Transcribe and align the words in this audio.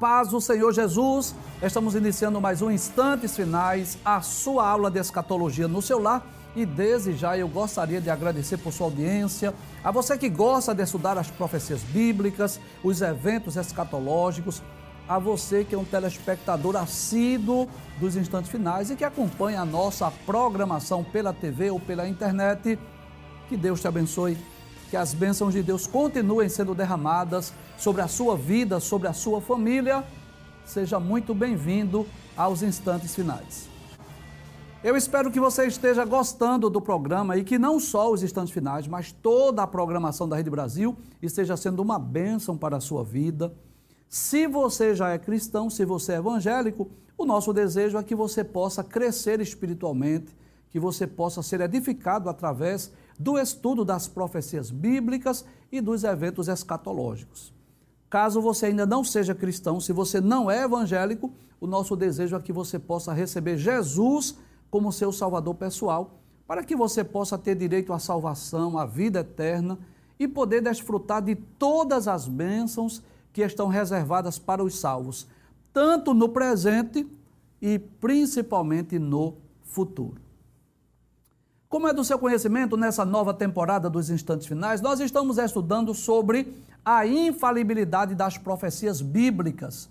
Paz 0.00 0.28
do 0.28 0.40
Senhor 0.40 0.72
Jesus. 0.72 1.34
Estamos 1.62 1.94
iniciando 1.94 2.40
mais 2.40 2.62
um 2.62 2.70
Instantes 2.70 3.36
Finais, 3.36 3.98
a 4.02 4.22
sua 4.22 4.66
aula 4.66 4.90
de 4.90 4.98
escatologia 4.98 5.68
no 5.68 5.82
seu 5.82 5.98
lar. 5.98 6.26
E 6.56 6.64
desde 6.64 7.12
já 7.12 7.36
eu 7.36 7.46
gostaria 7.46 8.00
de 8.00 8.08
agradecer 8.08 8.56
por 8.56 8.72
sua 8.72 8.86
audiência, 8.86 9.52
a 9.84 9.90
você 9.90 10.16
que 10.16 10.30
gosta 10.30 10.74
de 10.74 10.82
estudar 10.82 11.18
as 11.18 11.30
profecias 11.30 11.82
bíblicas, 11.82 12.58
os 12.82 13.02
eventos 13.02 13.56
escatológicos, 13.56 14.62
a 15.06 15.18
você 15.18 15.64
que 15.64 15.74
é 15.74 15.78
um 15.78 15.84
telespectador 15.84 16.76
assíduo 16.76 17.68
dos 17.98 18.16
instantes 18.16 18.50
finais 18.50 18.90
e 18.90 18.96
que 18.96 19.04
acompanha 19.04 19.60
a 19.60 19.66
nossa 19.66 20.10
programação 20.24 21.04
pela 21.04 21.34
TV 21.34 21.70
ou 21.70 21.78
pela 21.78 22.08
internet. 22.08 22.78
Que 23.50 23.56
Deus 23.56 23.82
te 23.82 23.86
abençoe 23.86 24.38
que 24.90 24.96
as 24.96 25.14
bênçãos 25.14 25.54
de 25.54 25.62
Deus 25.62 25.86
continuem 25.86 26.48
sendo 26.48 26.74
derramadas 26.74 27.54
sobre 27.78 28.02
a 28.02 28.08
sua 28.08 28.36
vida, 28.36 28.80
sobre 28.80 29.06
a 29.06 29.12
sua 29.12 29.40
família. 29.40 30.04
Seja 30.66 30.98
muito 30.98 31.32
bem-vindo 31.32 32.04
aos 32.36 32.60
instantes 32.60 33.14
finais. 33.14 33.68
Eu 34.82 34.96
espero 34.96 35.30
que 35.30 35.38
você 35.38 35.66
esteja 35.66 36.04
gostando 36.04 36.68
do 36.68 36.80
programa 36.80 37.36
e 37.36 37.44
que 37.44 37.56
não 37.56 37.78
só 37.78 38.10
os 38.10 38.24
instantes 38.24 38.52
finais, 38.52 38.88
mas 38.88 39.12
toda 39.12 39.62
a 39.62 39.66
programação 39.66 40.28
da 40.28 40.36
Rede 40.36 40.50
Brasil 40.50 40.96
esteja 41.22 41.56
sendo 41.56 41.80
uma 41.80 41.98
bênção 41.98 42.56
para 42.56 42.78
a 42.78 42.80
sua 42.80 43.04
vida. 43.04 43.54
Se 44.08 44.48
você 44.48 44.92
já 44.92 45.10
é 45.10 45.18
cristão, 45.18 45.70
se 45.70 45.84
você 45.84 46.14
é 46.14 46.16
evangélico, 46.16 46.90
o 47.16 47.24
nosso 47.24 47.52
desejo 47.52 47.96
é 47.96 48.02
que 48.02 48.14
você 48.14 48.42
possa 48.42 48.82
crescer 48.82 49.40
espiritualmente, 49.40 50.36
que 50.70 50.80
você 50.80 51.06
possa 51.06 51.42
ser 51.42 51.60
edificado 51.60 52.28
através 52.28 52.90
do 53.20 53.38
estudo 53.38 53.84
das 53.84 54.08
profecias 54.08 54.70
bíblicas 54.70 55.44
e 55.70 55.78
dos 55.78 56.04
eventos 56.04 56.48
escatológicos. 56.48 57.52
Caso 58.08 58.40
você 58.40 58.66
ainda 58.66 58.86
não 58.86 59.04
seja 59.04 59.34
cristão, 59.34 59.78
se 59.78 59.92
você 59.92 60.22
não 60.22 60.50
é 60.50 60.64
evangélico, 60.64 61.30
o 61.60 61.66
nosso 61.66 61.94
desejo 61.94 62.34
é 62.34 62.40
que 62.40 62.50
você 62.50 62.78
possa 62.78 63.12
receber 63.12 63.58
Jesus 63.58 64.38
como 64.70 64.90
seu 64.90 65.12
salvador 65.12 65.54
pessoal, 65.54 66.18
para 66.46 66.64
que 66.64 66.74
você 66.74 67.04
possa 67.04 67.36
ter 67.36 67.54
direito 67.54 67.92
à 67.92 67.98
salvação, 67.98 68.78
à 68.78 68.86
vida 68.86 69.20
eterna 69.20 69.78
e 70.18 70.26
poder 70.26 70.62
desfrutar 70.62 71.20
de 71.20 71.34
todas 71.34 72.08
as 72.08 72.26
bênçãos 72.26 73.02
que 73.34 73.42
estão 73.42 73.68
reservadas 73.68 74.38
para 74.38 74.64
os 74.64 74.80
salvos, 74.80 75.26
tanto 75.74 76.14
no 76.14 76.30
presente 76.30 77.06
e 77.60 77.78
principalmente 77.78 78.98
no 78.98 79.34
futuro. 79.62 80.29
Como 81.70 81.86
é 81.86 81.92
do 81.92 82.04
seu 82.04 82.18
conhecimento, 82.18 82.76
nessa 82.76 83.04
nova 83.04 83.32
temporada 83.32 83.88
dos 83.88 84.10
Instantes 84.10 84.48
Finais, 84.48 84.80
nós 84.80 84.98
estamos 84.98 85.38
estudando 85.38 85.94
sobre 85.94 86.60
a 86.84 87.06
infalibilidade 87.06 88.12
das 88.12 88.36
profecias 88.36 89.00
bíblicas. 89.00 89.88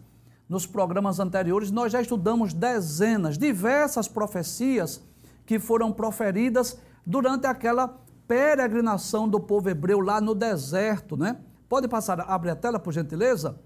Nos 0.50 0.66
programas 0.66 1.22
anteriores, 1.22 1.72
nós 1.72 1.94
já 1.94 2.02
estudamos 2.02 2.54
dezenas, 2.54 3.38
diversas 3.38 4.10
profecias 4.10 5.02
que 5.46 5.58
foram 5.58 5.90
proferidas 5.90 6.78
durante 7.06 7.48
aquela 7.48 7.98
peregrinação 8.28 9.26
do 9.26 9.40
povo 9.40 9.70
hebreu 9.70 10.02
lá 10.02 10.20
no 10.20 10.36
deserto, 10.36 11.16
né? 11.16 11.38
Pode 11.70 11.88
passar, 11.88 12.20
abre 12.20 12.50
a 12.50 12.58
tela, 12.58 12.78
por 12.78 12.92
gentileza? 12.92 13.58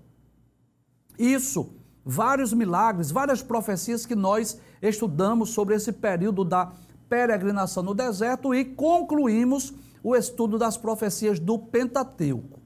Isso, 1.17 1.73
vários 2.05 2.53
milagres, 2.53 3.09
várias 3.09 3.41
profecias 3.41 4.05
que 4.05 4.13
nós 4.13 4.59
estudamos 4.83 5.49
sobre 5.49 5.73
esse 5.73 5.91
período 5.91 6.45
da 6.45 6.71
peregrinação 7.13 7.83
no 7.83 7.93
deserto 7.93 8.55
e 8.55 8.65
concluímos 8.65 9.71
o 10.01 10.15
estudo 10.15 10.57
das 10.57 10.77
profecias 10.77 11.39
do 11.39 11.59
Pentateuco. 11.59 12.59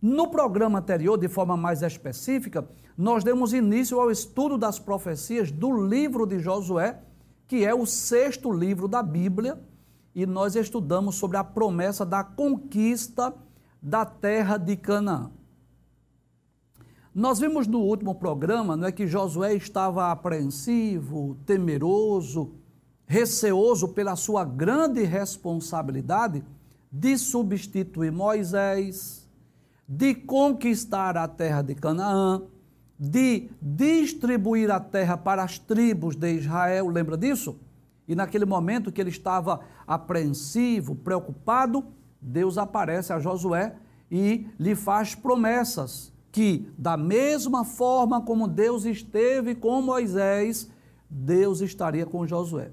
No 0.00 0.28
programa 0.28 0.80
anterior, 0.80 1.16
de 1.16 1.26
forma 1.26 1.56
mais 1.56 1.80
específica, 1.80 2.68
nós 2.98 3.24
demos 3.24 3.54
início 3.54 3.98
ao 3.98 4.10
estudo 4.10 4.58
das 4.58 4.78
profecias 4.78 5.50
do 5.50 5.72
livro 5.86 6.26
de 6.26 6.38
Josué, 6.38 7.00
que 7.46 7.64
é 7.64 7.74
o 7.74 7.86
sexto 7.86 8.52
livro 8.52 8.86
da 8.86 9.02
Bíblia, 9.02 9.58
e 10.14 10.26
nós 10.26 10.54
estudamos 10.54 11.14
sobre 11.14 11.38
a 11.38 11.44
promessa 11.44 12.04
da 12.04 12.22
conquista 12.22 13.34
da 13.80 14.04
terra 14.04 14.58
de 14.58 14.76
Canaã. 14.76 15.30
Nós 17.14 17.38
vimos 17.38 17.66
no 17.66 17.78
último 17.80 18.14
programa 18.14 18.76
não 18.76 18.86
é, 18.86 18.92
que 18.92 19.06
Josué 19.06 19.54
estava 19.54 20.10
apreensivo, 20.10 21.38
temeroso, 21.46 22.52
receoso 23.08 23.88
pela 23.88 24.14
sua 24.14 24.44
grande 24.44 25.02
responsabilidade 25.02 26.44
de 26.92 27.16
substituir 27.16 28.12
Moisés, 28.12 29.26
de 29.88 30.14
conquistar 30.14 31.16
a 31.16 31.26
terra 31.26 31.62
de 31.62 31.74
Canaã, 31.74 32.42
de 32.98 33.48
distribuir 33.62 34.70
a 34.70 34.78
terra 34.78 35.16
para 35.16 35.42
as 35.42 35.58
tribos 35.58 36.14
de 36.14 36.34
Israel, 36.34 36.88
lembra 36.88 37.16
disso? 37.16 37.58
E 38.06 38.14
naquele 38.14 38.44
momento 38.44 38.92
que 38.92 39.00
ele 39.00 39.10
estava 39.10 39.60
apreensivo, 39.86 40.94
preocupado, 40.94 41.86
Deus 42.20 42.58
aparece 42.58 43.12
a 43.12 43.18
Josué 43.18 43.74
e 44.10 44.46
lhe 44.58 44.74
faz 44.74 45.14
promessas 45.14 46.12
que, 46.30 46.70
da 46.76 46.96
mesma 46.96 47.64
forma 47.64 48.20
como 48.20 48.46
Deus 48.46 48.84
esteve 48.84 49.54
com 49.54 49.80
Moisés, 49.80 50.70
Deus 51.08 51.60
estaria 51.62 52.04
com 52.04 52.26
Josué. 52.26 52.70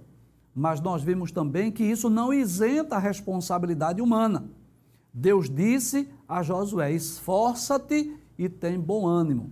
Mas 0.56 0.80
nós 0.80 1.04
vimos 1.04 1.34
também 1.34 1.70
que 1.70 1.84
isso 1.84 2.10
não 2.10 2.34
isenta 2.34 2.96
a 2.96 3.00
responsabilidade 3.00 4.02
humana. 4.02 4.50
Deus 5.14 5.50
disse 5.50 6.10
a 6.28 6.42
Josué: 6.42 6.94
esforça-te 6.94 8.16
e 8.38 8.48
tem 8.48 8.80
bom 8.80 9.06
ânimo. 9.06 9.52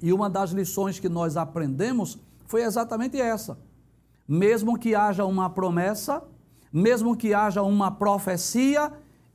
E 0.00 0.14
uma 0.14 0.30
das 0.30 0.52
lições 0.52 0.98
que 0.98 1.08
nós 1.08 1.36
aprendemos 1.36 2.18
foi 2.46 2.62
exatamente 2.62 3.20
essa. 3.20 3.58
Mesmo 4.26 4.78
que 4.78 4.94
haja 4.94 5.24
uma 5.26 5.50
promessa, 5.50 6.22
mesmo 6.72 7.14
que 7.14 7.34
haja 7.34 7.62
uma 7.62 7.90
profecia, 7.90 8.92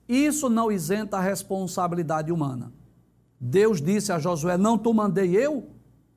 isso 0.10 0.50
não 0.50 0.72
isenta 0.72 1.18
a 1.18 1.22
responsabilidade 1.22 2.32
humana. 2.32 2.74
Deus 3.40 3.80
disse 3.80 4.12
a 4.12 4.18
Josué: 4.18 4.58
Não 4.58 4.80
tu 4.80 4.92
mandei 4.94 5.36
eu? 5.36 5.70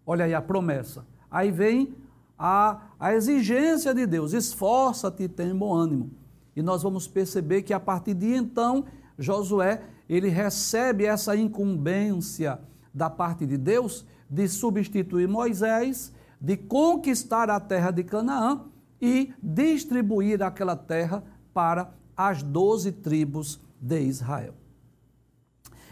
Olha 0.06 0.24
aí 0.24 0.32
a 0.32 0.40
promessa. 0.40 1.06
Aí 1.30 1.50
vem 1.50 1.94
a, 2.38 2.80
a 2.98 3.14
exigência 3.14 3.94
de 3.94 4.06
Deus: 4.06 4.32
esforça-te 4.32 5.24
e 5.24 5.28
tem 5.28 5.54
bom 5.54 5.72
ânimo. 5.72 6.10
E 6.56 6.62
nós 6.62 6.82
vamos 6.82 7.08
perceber 7.08 7.62
que 7.62 7.72
a 7.72 7.80
partir 7.80 8.14
de 8.14 8.34
então, 8.34 8.84
Josué, 9.18 9.82
ele 10.08 10.28
recebe 10.28 11.04
essa 11.04 11.36
incumbência 11.36 12.60
da 12.92 13.10
parte 13.10 13.46
de 13.46 13.56
Deus 13.56 14.04
de 14.28 14.48
substituir 14.48 15.28
Moisés, 15.28 16.12
de 16.40 16.56
conquistar 16.56 17.50
a 17.50 17.58
terra 17.58 17.90
de 17.90 18.04
Canaã 18.04 18.62
e 19.00 19.32
distribuir 19.42 20.42
aquela 20.42 20.76
terra 20.76 21.22
para 21.52 21.92
as 22.16 22.42
doze 22.42 22.92
tribos 22.92 23.60
de 23.80 24.00
Israel. 24.00 24.54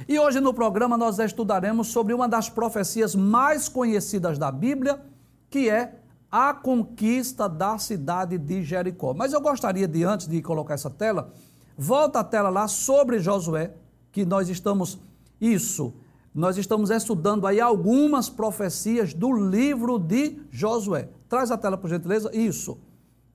E 0.09 0.19
hoje 0.19 0.41
no 0.41 0.53
programa 0.53 0.97
nós 0.97 1.19
estudaremos 1.19 1.89
sobre 1.89 2.13
uma 2.13 2.29
das 2.29 2.49
profecias 2.49 3.15
mais 3.15 3.69
conhecidas 3.69 4.39
da 4.39 4.51
Bíblia, 4.51 5.01
que 5.49 5.69
é 5.69 6.02
a 6.33 6.55
conquista 6.55 7.47
da 7.47 7.77
cidade 7.77 8.39
de 8.39 8.65
Jericó. 8.65 9.13
Mas 9.13 9.35
eu 9.35 9.41
gostaria 9.43 9.87
de, 9.87 10.03
antes 10.03 10.27
de 10.27 10.41
colocar 10.41 10.73
essa 10.73 10.89
tela, 10.89 11.31
volta 11.77 12.21
a 12.21 12.25
tela 12.25 12.49
lá 12.49 12.67
sobre 12.67 13.19
Josué, 13.19 13.75
que 14.11 14.25
nós 14.25 14.49
estamos, 14.49 14.99
isso, 15.39 15.93
nós 16.35 16.57
estamos 16.57 16.89
estudando 16.89 17.47
aí 17.47 17.61
algumas 17.61 18.31
profecias 18.31 19.13
do 19.13 19.31
livro 19.31 19.99
de 19.99 20.41
Josué. 20.51 21.11
Traz 21.29 21.51
a 21.51 21.59
tela, 21.59 21.77
por 21.77 21.91
gentileza. 21.91 22.35
Isso. 22.35 22.79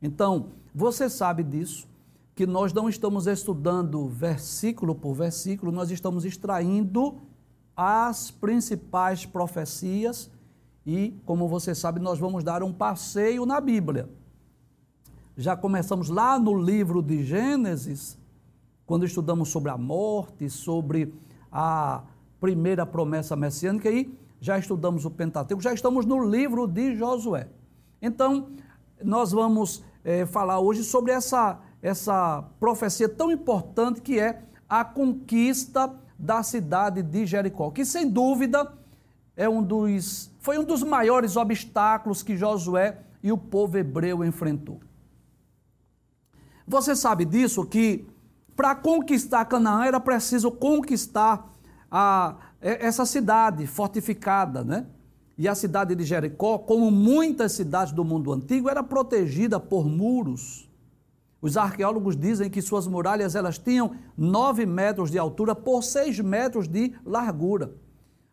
Então, 0.01 0.53
você 0.73 1.07
sabe 1.07 1.43
disso, 1.43 1.87
que 2.33 2.47
nós 2.47 2.73
não 2.73 2.89
estamos 2.89 3.27
estudando 3.27 4.07
versículo 4.07 4.95
por 4.95 5.13
versículo, 5.13 5.71
nós 5.71 5.91
estamos 5.91 6.25
extraindo 6.25 7.19
as 7.75 8.31
principais 8.31 9.23
profecias 9.23 10.31
e, 10.87 11.19
como 11.25 11.49
você 11.49 11.75
sabe, 11.75 11.99
nós 11.99 12.17
vamos 12.17 12.45
dar 12.45 12.63
um 12.63 12.71
passeio 12.71 13.45
na 13.45 13.59
Bíblia. 13.59 14.09
Já 15.35 15.53
começamos 15.53 16.07
lá 16.07 16.39
no 16.39 16.55
livro 16.57 17.03
de 17.03 17.25
Gênesis, 17.25 18.17
quando 18.85 19.05
estudamos 19.05 19.49
sobre 19.49 19.69
a 19.69 19.77
morte, 19.77 20.49
sobre 20.49 21.13
a 21.51 22.03
primeira 22.39 22.85
promessa 22.85 23.35
messiânica, 23.35 23.91
e 23.91 24.17
já 24.39 24.57
estudamos 24.57 25.03
o 25.03 25.11
Pentateuco, 25.11 25.61
já 25.61 25.73
estamos 25.73 26.05
no 26.05 26.23
livro 26.23 26.65
de 26.65 26.95
Josué. 26.95 27.49
Então, 28.01 28.51
nós 29.03 29.33
vamos 29.33 29.83
é, 30.05 30.25
falar 30.25 30.61
hoje 30.61 30.85
sobre 30.85 31.11
essa, 31.11 31.59
essa 31.81 32.45
profecia 32.61 33.09
tão 33.09 33.29
importante 33.29 34.01
que 34.01 34.17
é 34.17 34.41
a 34.69 34.85
conquista 34.85 35.93
da 36.17 36.41
cidade 36.43 37.03
de 37.03 37.25
Jericó, 37.25 37.71
que 37.71 37.83
sem 37.83 38.09
dúvida 38.09 38.76
é 39.37 39.47
um 39.47 39.61
dos, 39.61 40.31
foi 40.39 40.57
um 40.57 40.63
dos 40.63 40.81
maiores 40.81 41.37
obstáculos 41.37 42.23
que 42.23 42.35
Josué 42.35 42.97
e 43.21 43.31
o 43.31 43.37
povo 43.37 43.77
hebreu 43.77 44.25
enfrentou. 44.25 44.79
Você 46.67 46.95
sabe 46.95 47.23
disso 47.23 47.63
que 47.63 48.07
para 48.55 48.73
conquistar 48.73 49.45
Canaã 49.45 49.85
era 49.85 49.99
preciso 49.99 50.51
conquistar 50.51 51.55
a, 51.89 52.35
essa 52.59 53.05
cidade 53.05 53.67
fortificada, 53.67 54.63
né? 54.63 54.87
E 55.37 55.47
a 55.47 55.53
cidade 55.53 55.93
de 55.93 56.03
Jericó, 56.03 56.57
como 56.57 56.89
muitas 56.89 57.51
cidades 57.51 57.93
do 57.93 58.03
mundo 58.03 58.33
antigo, 58.33 58.67
era 58.67 58.81
protegida 58.81 59.59
por 59.59 59.85
muros. 59.85 60.67
Os 61.39 61.55
arqueólogos 61.55 62.17
dizem 62.17 62.49
que 62.49 62.59
suas 62.59 62.87
muralhas 62.87 63.35
elas 63.35 63.59
tinham 63.59 63.95
9 64.17 64.65
metros 64.65 65.11
de 65.11 65.19
altura 65.19 65.53
por 65.53 65.83
6 65.83 66.19
metros 66.21 66.67
de 66.67 66.95
largura, 67.05 67.75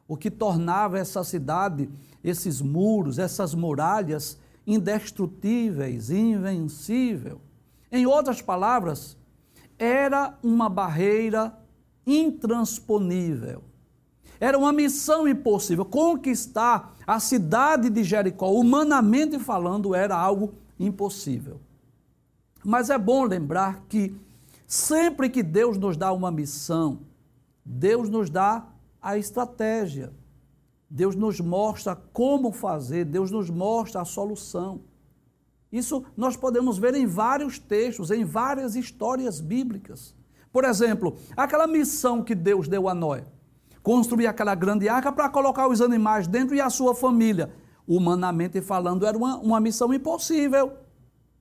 o 0.07 0.17
que 0.17 0.31
tornava 0.31 0.99
essa 0.99 1.25
cidade, 1.25 1.89
esses 2.23 2.61
muros, 2.61 3.19
essas 3.19 3.55
muralhas 3.55 4.39
indestrutíveis, 4.67 6.11
invencível. 6.11 7.41
Em 7.91 8.07
outras 8.07 8.41
palavras, 8.43 9.17
era 9.79 10.37
uma 10.43 10.69
barreira 10.69 11.57
intransponível. 12.07 13.63
Era 14.41 14.59
uma 14.59 14.73
missão 14.73 15.27
impossível. 15.29 15.85
Conquistar 15.85 16.95
a 17.07 17.21
cidade 17.21 17.89
de 17.89 18.03
Jericó, 18.03 18.51
humanamente 18.51 19.39
falando, 19.39 19.95
era 19.95 20.17
algo 20.17 20.55
impossível. 20.79 21.61
Mas 22.65 22.91
é 22.91 22.99
bom 22.99 23.25
lembrar 23.25 23.85
que 23.89 24.15
sempre 24.67 25.29
que 25.29 25.43
Deus 25.43 25.79
nos 25.79 25.97
dá 25.97 26.13
uma 26.13 26.31
missão, 26.31 27.01
Deus 27.65 28.09
nos 28.09 28.29
dá 28.29 28.67
a 29.05 29.19
estratégia. 29.19 30.15
Deus 30.89 31.15
nos 31.15 31.39
mostra 31.39 31.95
como 31.95 32.51
fazer, 32.51 33.05
Deus 33.05 33.31
nos 33.31 33.51
mostra 33.51 34.01
a 34.01 34.05
solução. 34.05 34.81
Isso 35.71 36.05
nós 36.17 36.37
podemos 36.37 36.79
ver 36.79 36.95
em 36.95 37.05
vários 37.05 37.59
textos, 37.59 38.11
em 38.11 38.25
várias 38.25 38.75
histórias 38.75 39.41
bíblicas. 39.41 40.15
Por 40.51 40.65
exemplo, 40.65 41.17
aquela 41.37 41.67
missão 41.67 42.23
que 42.23 42.35
Deus 42.35 42.67
deu 42.67 42.89
a 42.89 42.95
Noé, 42.95 43.27
construir 43.83 44.27
aquela 44.27 44.55
grande 44.55 44.89
arca 44.89 45.13
para 45.13 45.29
colocar 45.29 45.69
os 45.69 45.83
animais 45.83 46.27
dentro 46.27 46.55
e 46.55 46.61
a 46.61 46.71
sua 46.71 46.95
família. 46.95 47.53
Humanamente 47.87 48.63
falando, 48.63 49.05
era 49.05 49.19
uma, 49.19 49.37
uma 49.37 49.61
missão 49.61 49.93
impossível. 49.93 50.73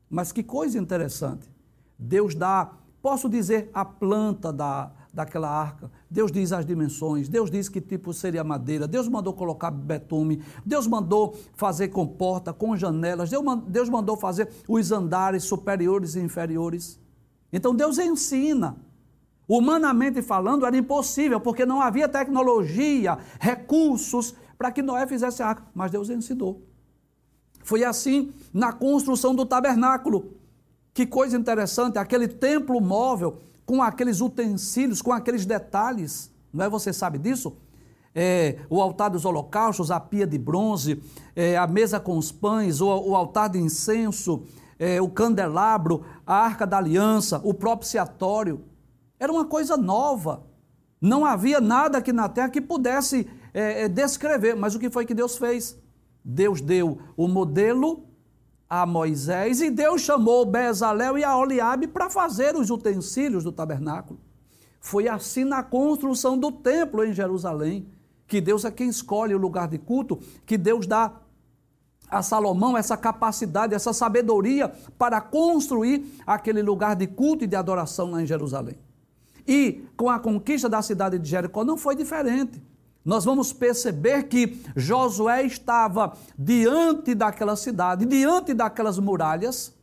Mas 0.09 0.33
que 0.33 0.43
coisa 0.43 0.77
interessante. 0.77 1.49
Deus 1.97 2.35
dá, 2.35 2.73
posso 3.01 3.29
dizer, 3.29 3.69
a 3.73 3.85
planta 3.85 4.51
da, 4.51 4.91
daquela 5.13 5.47
arca. 5.47 5.91
Deus 6.09 6.31
diz 6.31 6.51
as 6.51 6.65
dimensões, 6.65 7.29
Deus 7.29 7.51
diz 7.51 7.69
que 7.69 7.79
tipo 7.79 8.11
seria 8.11 8.43
madeira, 8.43 8.87
Deus 8.87 9.07
mandou 9.07 9.33
colocar 9.33 9.69
betume, 9.69 10.41
Deus 10.65 10.87
mandou 10.87 11.37
fazer 11.53 11.89
com 11.89 12.07
porta, 12.07 12.51
com 12.51 12.75
janelas, 12.75 13.29
Deus 13.67 13.89
mandou 13.89 14.17
fazer 14.17 14.49
os 14.67 14.91
andares 14.91 15.43
superiores 15.43 16.15
e 16.15 16.19
inferiores. 16.19 16.99
Então 17.51 17.75
Deus 17.75 17.99
ensina. 17.99 18.75
Humanamente 19.47 20.21
falando, 20.21 20.65
era 20.65 20.75
impossível, 20.75 21.39
porque 21.39 21.65
não 21.65 21.81
havia 21.81 22.07
tecnologia, 22.07 23.17
recursos 23.39 24.33
para 24.57 24.71
que 24.71 24.81
Noé 24.81 25.05
fizesse 25.05 25.43
a 25.43 25.47
arca, 25.47 25.63
mas 25.75 25.91
Deus 25.91 26.09
ensinou. 26.09 26.61
Foi 27.61 27.83
assim 27.83 28.33
na 28.53 28.71
construção 28.71 29.35
do 29.35 29.45
tabernáculo. 29.45 30.37
Que 30.93 31.05
coisa 31.05 31.37
interessante, 31.37 31.97
aquele 31.97 32.27
templo 32.27 32.79
móvel 32.79 33.39
com 33.65 33.81
aqueles 33.81 34.21
utensílios, 34.21 35.01
com 35.01 35.11
aqueles 35.11 35.45
detalhes, 35.45 36.31
não 36.53 36.65
é? 36.65 36.69
Você 36.69 36.91
sabe 36.91 37.17
disso? 37.17 37.57
É, 38.15 38.59
o 38.69 38.81
altar 38.81 39.09
dos 39.09 39.25
holocaustos, 39.25 39.89
a 39.89 39.99
pia 39.99 40.27
de 40.27 40.37
bronze, 40.37 41.01
é, 41.35 41.57
a 41.57 41.65
mesa 41.65 41.99
com 41.99 42.17
os 42.17 42.31
pães, 42.31 42.79
o, 42.79 42.87
o 42.87 43.15
altar 43.15 43.49
de 43.49 43.57
incenso, 43.57 44.43
é, 44.77 45.01
o 45.01 45.09
candelabro, 45.09 46.05
a 46.25 46.35
arca 46.35 46.67
da 46.67 46.77
aliança, 46.77 47.41
o 47.43 47.53
propiciatório. 47.53 48.61
Era 49.19 49.31
uma 49.31 49.45
coisa 49.45 49.77
nova. 49.77 50.43
Não 51.01 51.25
havia 51.25 51.59
nada 51.59 51.97
aqui 51.97 52.13
na 52.13 52.29
terra 52.29 52.49
que 52.49 52.61
pudesse 52.61 53.27
é, 53.53 53.83
é, 53.83 53.87
descrever. 53.87 54.55
Mas 54.55 54.75
o 54.75 54.79
que 54.79 54.89
foi 54.89 55.05
que 55.05 55.13
Deus 55.13 55.37
fez? 55.37 55.77
Deus 56.23 56.61
deu 56.61 56.99
o 57.17 57.27
modelo 57.27 58.05
a 58.75 58.87
Moisés 58.87 59.61
e 59.61 59.69
Deus 59.69 60.01
chamou 60.01 60.43
Bezalel 60.47 61.15
e 61.15 61.23
a 61.23 61.37
Oliabe 61.37 61.85
para 61.85 62.09
fazer 62.09 62.55
os 62.55 62.71
utensílios 62.71 63.43
do 63.43 63.51
tabernáculo. 63.51 64.19
Foi 64.81 65.07
assim 65.07 65.43
na 65.43 65.61
construção 65.61 66.35
do 66.35 66.51
templo 66.51 67.05
em 67.05 67.13
Jerusalém, 67.13 67.87
que 68.25 68.41
Deus 68.41 68.65
é 68.65 68.71
quem 68.71 68.89
escolhe 68.89 69.35
o 69.35 69.37
lugar 69.37 69.67
de 69.67 69.77
culto, 69.77 70.17
que 70.43 70.57
Deus 70.57 70.87
dá 70.87 71.21
a 72.09 72.23
Salomão 72.23 72.75
essa 72.75 72.97
capacidade, 72.97 73.75
essa 73.75 73.93
sabedoria 73.93 74.73
para 74.97 75.21
construir 75.21 76.11
aquele 76.25 76.63
lugar 76.63 76.95
de 76.95 77.05
culto 77.05 77.43
e 77.43 77.47
de 77.47 77.55
adoração 77.55 78.09
lá 78.09 78.23
em 78.23 78.25
Jerusalém. 78.25 78.79
E 79.47 79.85
com 79.95 80.09
a 80.09 80.17
conquista 80.17 80.67
da 80.67 80.81
cidade 80.81 81.19
de 81.19 81.29
Jericó 81.29 81.63
não 81.63 81.77
foi 81.77 81.95
diferente 81.95 82.59
nós 83.03 83.25
vamos 83.25 83.51
perceber 83.51 84.23
que 84.23 84.61
Josué 84.75 85.43
estava 85.43 86.13
diante 86.37 87.13
daquela 87.13 87.55
cidade, 87.55 88.05
diante 88.05 88.53
daquelas 88.53 88.97
muralhas, 88.97 89.73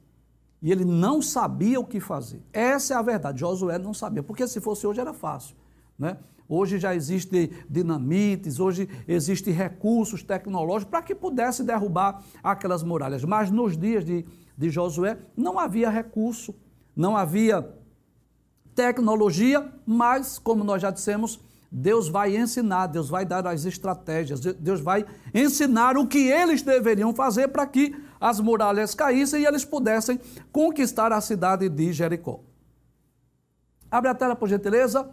e 0.62 0.70
ele 0.70 0.84
não 0.84 1.20
sabia 1.22 1.80
o 1.80 1.84
que 1.84 2.00
fazer. 2.00 2.42
Essa 2.52 2.94
é 2.94 2.96
a 2.96 3.02
verdade. 3.02 3.40
Josué 3.40 3.78
não 3.78 3.94
sabia, 3.94 4.22
porque 4.22 4.46
se 4.46 4.60
fosse 4.60 4.86
hoje 4.86 5.00
era 5.00 5.12
fácil. 5.12 5.54
Né? 5.98 6.16
Hoje 6.48 6.78
já 6.78 6.94
existem 6.94 7.50
dinamites, 7.68 8.58
hoje 8.58 8.88
existem 9.06 9.54
recursos 9.54 10.22
tecnológicos 10.22 10.90
para 10.90 11.02
que 11.02 11.14
pudesse 11.14 11.62
derrubar 11.62 12.22
aquelas 12.42 12.82
muralhas. 12.82 13.24
Mas 13.24 13.50
nos 13.50 13.76
dias 13.76 14.04
de, 14.04 14.24
de 14.56 14.70
Josué 14.70 15.18
não 15.36 15.58
havia 15.58 15.88
recurso, 15.88 16.54
não 16.96 17.16
havia 17.16 17.72
tecnologia, 18.74 19.70
mas, 19.86 20.38
como 20.38 20.64
nós 20.64 20.82
já 20.82 20.90
dissemos, 20.90 21.38
Deus 21.70 22.08
vai 22.08 22.36
ensinar, 22.36 22.88
Deus 22.88 23.08
vai 23.08 23.24
dar 23.24 23.46
as 23.46 23.64
estratégias, 23.64 24.40
Deus 24.40 24.80
vai 24.80 25.06
ensinar 25.32 25.96
o 25.96 26.06
que 26.06 26.18
eles 26.18 26.62
deveriam 26.62 27.14
fazer 27.14 27.48
para 27.48 27.64
que 27.66 27.94
as 28.20 28.40
muralhas 28.40 28.94
caíssem 28.94 29.42
e 29.42 29.46
eles 29.46 29.64
pudessem 29.64 30.18
conquistar 30.50 31.12
a 31.12 31.20
cidade 31.20 31.68
de 31.68 31.92
Jericó. 31.92 32.40
Abre 33.88 34.10
a 34.10 34.14
tela, 34.14 34.34
por 34.34 34.48
gentileza. 34.48 35.08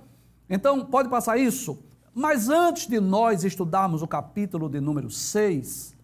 Então, 0.49 0.85
pode 0.85 1.09
passar 1.09 1.37
isso. 1.37 1.83
Mas 2.13 2.49
antes 2.49 2.87
de 2.87 2.99
nós 2.99 3.43
estudarmos 3.43 4.01
o 4.01 4.07
capítulo 4.07 4.67
de 4.67 4.81
número 4.81 5.09
6, 5.11 5.95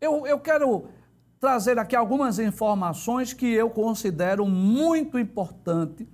eu, 0.00 0.26
eu 0.26 0.40
quero 0.40 0.86
trazer 1.38 1.78
aqui 1.78 1.94
algumas 1.94 2.40
informações 2.40 3.32
que 3.32 3.46
eu 3.46 3.70
considero 3.70 4.44
muito 4.46 5.18
importantes 5.18 6.06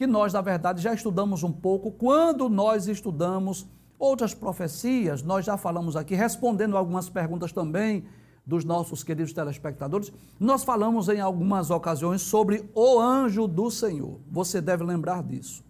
que 0.00 0.06
nós, 0.06 0.32
na 0.32 0.40
verdade, 0.40 0.80
já 0.80 0.94
estudamos 0.94 1.42
um 1.42 1.52
pouco. 1.52 1.92
Quando 1.92 2.48
nós 2.48 2.88
estudamos 2.88 3.66
outras 3.98 4.32
profecias, 4.32 5.22
nós 5.22 5.44
já 5.44 5.58
falamos 5.58 5.94
aqui, 5.94 6.14
respondendo 6.14 6.74
algumas 6.74 7.10
perguntas 7.10 7.52
também 7.52 8.06
dos 8.46 8.64
nossos 8.64 9.04
queridos 9.04 9.34
telespectadores, 9.34 10.10
nós 10.38 10.64
falamos 10.64 11.10
em 11.10 11.20
algumas 11.20 11.70
ocasiões 11.70 12.22
sobre 12.22 12.64
o 12.74 12.98
anjo 12.98 13.46
do 13.46 13.70
Senhor. 13.70 14.18
Você 14.30 14.58
deve 14.62 14.84
lembrar 14.84 15.22
disso. 15.22 15.62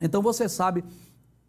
Então 0.00 0.20
você 0.20 0.48
sabe 0.48 0.84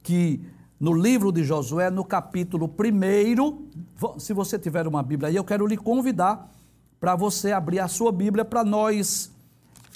que 0.03 0.45
no 0.79 0.93
livro 0.93 1.31
de 1.31 1.43
Josué, 1.43 1.89
no 1.89 2.05
capítulo 2.05 2.72
1, 2.79 4.19
se 4.19 4.34
você 4.34 4.60
tiver 4.60 4.86
uma 4.86 5.01
Bíblia 5.01 5.29
aí, 5.29 5.36
eu 5.36 5.43
quero 5.43 5.65
lhe 5.65 5.77
convidar 5.77 6.48
para 7.00 7.15
você 7.15 7.51
abrir 7.51 7.79
a 7.79 7.88
sua 7.88 8.12
Bíblia 8.12 8.45
para 8.45 8.63
nós 8.63 9.34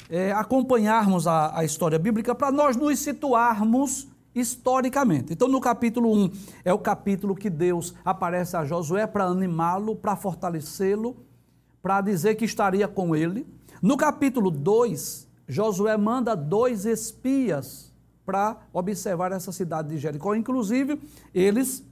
é, 0.09 0.31
acompanharmos 0.31 1.27
a, 1.27 1.57
a 1.57 1.63
história 1.63 1.99
bíblica 1.99 2.33
para 2.33 2.51
nós 2.51 2.75
nos 2.75 2.99
situarmos 2.99 4.07
historicamente. 4.33 5.33
Então, 5.33 5.47
no 5.47 5.61
capítulo 5.61 6.11
1, 6.11 6.31
é 6.65 6.73
o 6.73 6.79
capítulo 6.79 7.35
que 7.35 7.49
Deus 7.49 7.93
aparece 8.03 8.57
a 8.57 8.65
Josué 8.65 9.05
para 9.05 9.25
animá-lo, 9.25 9.95
para 9.95 10.15
fortalecê-lo, 10.15 11.15
para 11.81 12.01
dizer 12.01 12.35
que 12.35 12.45
estaria 12.45 12.87
com 12.87 13.15
ele. 13.15 13.45
No 13.81 13.95
capítulo 13.95 14.49
2, 14.49 15.27
Josué 15.47 15.95
manda 15.97 16.35
dois 16.35 16.85
espias 16.85 17.93
para 18.25 18.57
observar 18.73 19.31
essa 19.31 19.51
cidade 19.51 19.89
de 19.89 19.97
Jericó. 19.97 20.35
Inclusive, 20.35 21.01
eles 21.33 21.83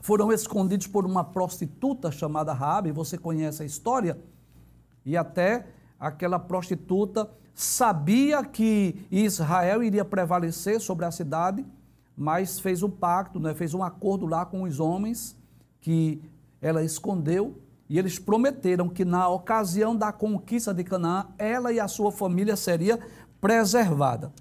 foram 0.00 0.32
escondidos 0.32 0.86
por 0.86 1.04
uma 1.04 1.24
prostituta 1.24 2.10
chamada 2.10 2.52
Raabe, 2.52 2.92
você 2.92 3.16
conhece 3.16 3.62
a 3.62 3.66
história, 3.66 4.18
e 5.04 5.16
até 5.16 5.66
aquela 6.02 6.36
prostituta 6.36 7.30
sabia 7.54 8.44
que 8.44 9.06
Israel 9.08 9.84
iria 9.84 10.04
prevalecer 10.04 10.80
sobre 10.80 11.04
a 11.04 11.12
cidade, 11.12 11.64
mas 12.16 12.58
fez 12.58 12.82
um 12.82 12.90
pacto, 12.90 13.38
né, 13.38 13.54
fez 13.54 13.72
um 13.72 13.84
acordo 13.84 14.26
lá 14.26 14.44
com 14.44 14.64
os 14.64 14.80
homens 14.80 15.36
que 15.80 16.20
ela 16.60 16.82
escondeu 16.82 17.56
e 17.88 18.00
eles 18.00 18.18
prometeram 18.18 18.88
que 18.88 19.04
na 19.04 19.28
ocasião 19.28 19.94
da 19.94 20.10
conquista 20.10 20.74
de 20.74 20.82
Canaã, 20.82 21.26
ela 21.38 21.72
e 21.72 21.78
a 21.78 21.86
sua 21.86 22.10
família 22.10 22.56
seria 22.56 22.98
preservada. 23.40 24.32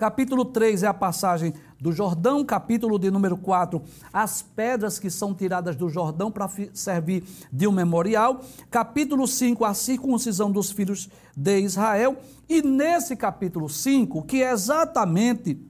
Capítulo 0.00 0.46
3 0.46 0.82
é 0.82 0.86
a 0.86 0.94
passagem 0.94 1.52
do 1.78 1.92
Jordão, 1.92 2.42
capítulo 2.42 2.98
de 2.98 3.10
número 3.10 3.36
4, 3.36 3.82
as 4.10 4.40
pedras 4.40 4.98
que 4.98 5.10
são 5.10 5.34
tiradas 5.34 5.76
do 5.76 5.90
Jordão 5.90 6.32
para 6.32 6.48
servir 6.72 7.22
de 7.52 7.68
um 7.68 7.70
memorial. 7.70 8.40
Capítulo 8.70 9.28
5, 9.28 9.62
a 9.62 9.74
circuncisão 9.74 10.50
dos 10.50 10.70
filhos 10.70 11.10
de 11.36 11.60
Israel. 11.60 12.16
E 12.48 12.62
nesse 12.62 13.14
capítulo 13.14 13.68
5, 13.68 14.22
que 14.22 14.42
é 14.42 14.50
exatamente 14.50 15.60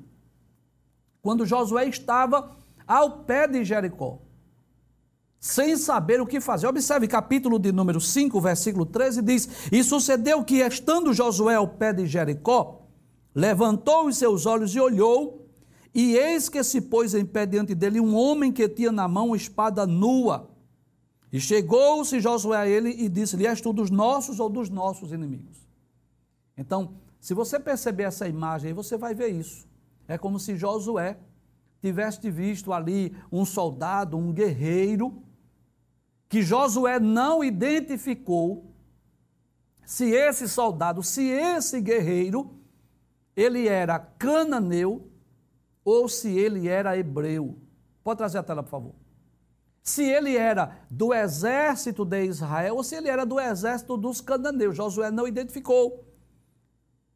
quando 1.20 1.44
Josué 1.44 1.88
estava 1.88 2.52
ao 2.87 3.25
pé 3.25 3.49
de 3.49 3.64
Jericó. 3.64 4.20
sem 5.40 5.76
saber 5.76 6.20
o 6.20 6.26
que 6.26 6.40
fazer. 6.40 6.68
Observe 6.68 7.08
capítulo 7.08 7.58
de 7.58 7.72
número 7.72 8.00
5, 8.00 8.40
versículo 8.40 8.87
13, 8.87 9.22
diz: 9.22 9.49
E 9.72 9.82
sucedeu 9.82 10.44
que, 10.44 10.58
estando 10.58 11.12
Josué 11.12 11.56
ao 11.56 11.66
pé 11.66 11.92
de 11.92 12.06
Jericó, 12.06 12.79
levantou 13.40 14.06
os 14.06 14.18
seus 14.18 14.44
olhos 14.44 14.75
e 14.75 14.80
olhou, 14.80 15.49
e 15.94 16.14
eis 16.14 16.49
que 16.49 16.62
se 16.62 16.80
pôs 16.80 17.14
em 17.14 17.25
pé 17.25 17.47
diante 17.47 17.75
dele 17.75 17.99
um 17.99 18.14
homem 18.14 18.52
que 18.52 18.68
tinha 18.68 18.92
na 18.92 19.09
mão 19.09 19.28
uma 19.28 19.37
espada 19.37 19.87
nua. 19.87 20.50
E 21.32 21.40
chegou-se 21.40 22.20
Josué 22.20 22.59
a 22.59 22.68
ele 22.68 22.90
e 22.90 23.09
disse-lhe: 23.09 23.47
És 23.47 23.61
tu 23.61 23.73
dos 23.73 23.90
nossos 23.90 24.38
ou 24.38 24.50
dos 24.50 24.68
nossos 24.68 25.11
inimigos? 25.11 25.66
Então, 26.56 26.94
se 27.18 27.32
você 27.32 27.59
perceber 27.59 28.04
essa 28.04 28.28
imagem, 28.28 28.75
você 28.75 28.99
vai 28.99 29.14
ver 29.14 29.28
isso. 29.28 29.66
É 30.06 30.18
como 30.18 30.38
se 30.38 30.54
Josué 30.56 31.18
tivesse 31.80 32.30
visto 32.30 32.73
ali 32.73 33.16
um 33.32 33.44
soldado, 33.47 34.18
um 34.18 34.32
guerreiro, 34.32 35.23
que 36.28 36.42
Josué 36.42 37.00
não 37.00 37.42
identificou 37.42 38.75
se 39.87 40.11
esse 40.11 40.47
soldado, 40.47 41.02
se 41.02 41.23
esse 41.23 41.80
guerreiro, 41.80 42.60
ele 43.40 43.68
era 43.68 43.99
cananeu 43.99 45.09
ou 45.85 46.09
se 46.09 46.30
ele 46.30 46.68
era 46.68 46.97
hebreu. 46.97 47.59
Pode 48.04 48.18
trazer 48.18 48.38
a 48.38 48.42
tela, 48.42 48.62
por 48.62 48.70
favor. 48.70 48.94
Se 49.82 50.04
ele 50.04 50.37
era 50.37 50.76
do 50.90 51.14
exército 51.14 52.04
de 52.04 52.25
Israel 52.25 52.76
ou 52.76 52.85
se 52.85 52.94
ele 52.94 53.09
era 53.09 53.25
do 53.25 53.40
exército 53.40 53.97
dos 53.97 54.20
cananeus. 54.20 54.76
Josué 54.76 55.11
não 55.11 55.26
identificou. 55.26 56.04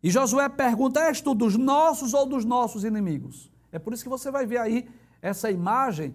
E 0.02 0.10
Josué 0.10 0.48
pergunta: 0.48 1.00
És 1.00 1.20
tu 1.20 1.34
dos 1.34 1.56
nossos 1.56 2.14
ou 2.14 2.26
dos 2.26 2.44
nossos 2.44 2.84
inimigos? 2.84 3.52
É 3.70 3.78
por 3.78 3.92
isso 3.92 4.02
que 4.02 4.08
você 4.08 4.30
vai 4.30 4.46
ver 4.46 4.58
aí 4.58 4.88
essa 5.20 5.50
imagem. 5.50 6.14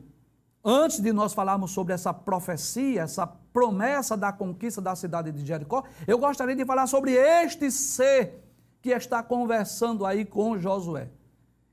Antes 0.63 0.99
de 0.99 1.13
nós 1.13 1.33
falarmos 1.33 1.71
sobre 1.71 1.93
essa 1.93 2.13
profecia, 2.13 3.03
essa 3.03 3.25
promessa 3.25 4.17
da 4.17 4.31
conquista 4.31 4.81
da 4.81 4.95
cidade 4.95 5.31
de 5.31 5.45
Jericó, 5.45 5.83
eu 6.05 6.17
gostaria 6.17 6.55
de 6.55 6.65
falar 6.65 6.85
sobre 6.87 7.13
este 7.13 7.71
ser 7.71 8.48
que 8.81 8.89
está 8.89 9.21
conversando 9.21 10.05
aí 10.05 10.25
com 10.25 10.57
Josué. 10.57 11.09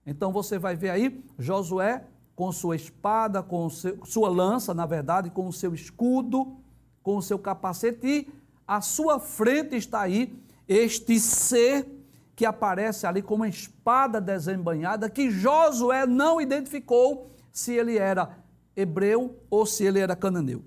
Então 0.07 0.33
você 0.33 0.59
vai 0.59 0.77
ver 0.77 0.91
aí 0.91 1.25
Josué 1.39 2.05
com 2.35 2.53
sua 2.53 2.77
espada, 2.77 3.43
com 3.43 3.69
seu, 3.71 3.99
sua 4.05 4.29
lança, 4.29 4.75
na 4.75 4.85
verdade, 4.87 5.31
com 5.31 5.49
o 5.49 5.53
seu 5.53 5.75
escudo, 5.75 6.57
com 7.03 7.17
o 7.17 7.23
seu 7.23 7.39
capacete, 7.39 8.07
e 8.07 8.29
à 8.67 8.81
sua 8.81 9.19
frente 9.19 9.77
está 9.77 10.03
aí 10.03 10.39
este 10.69 11.19
ser 11.19 11.87
que 12.35 12.45
aparece 12.45 13.07
ali 13.07 13.23
com 13.23 13.37
uma 13.37 13.49
espada 13.49 14.21
desembanhada, 14.21 15.09
que 15.09 15.31
Josué 15.31 16.05
não 16.05 16.41
identificou 16.41 17.31
se 17.51 17.73
ele 17.73 17.97
era 17.97 18.37
hebreu 18.77 19.35
ou 19.49 19.65
se 19.65 19.85
ele 19.85 19.99
era 19.99 20.15
cananeu. 20.15 20.63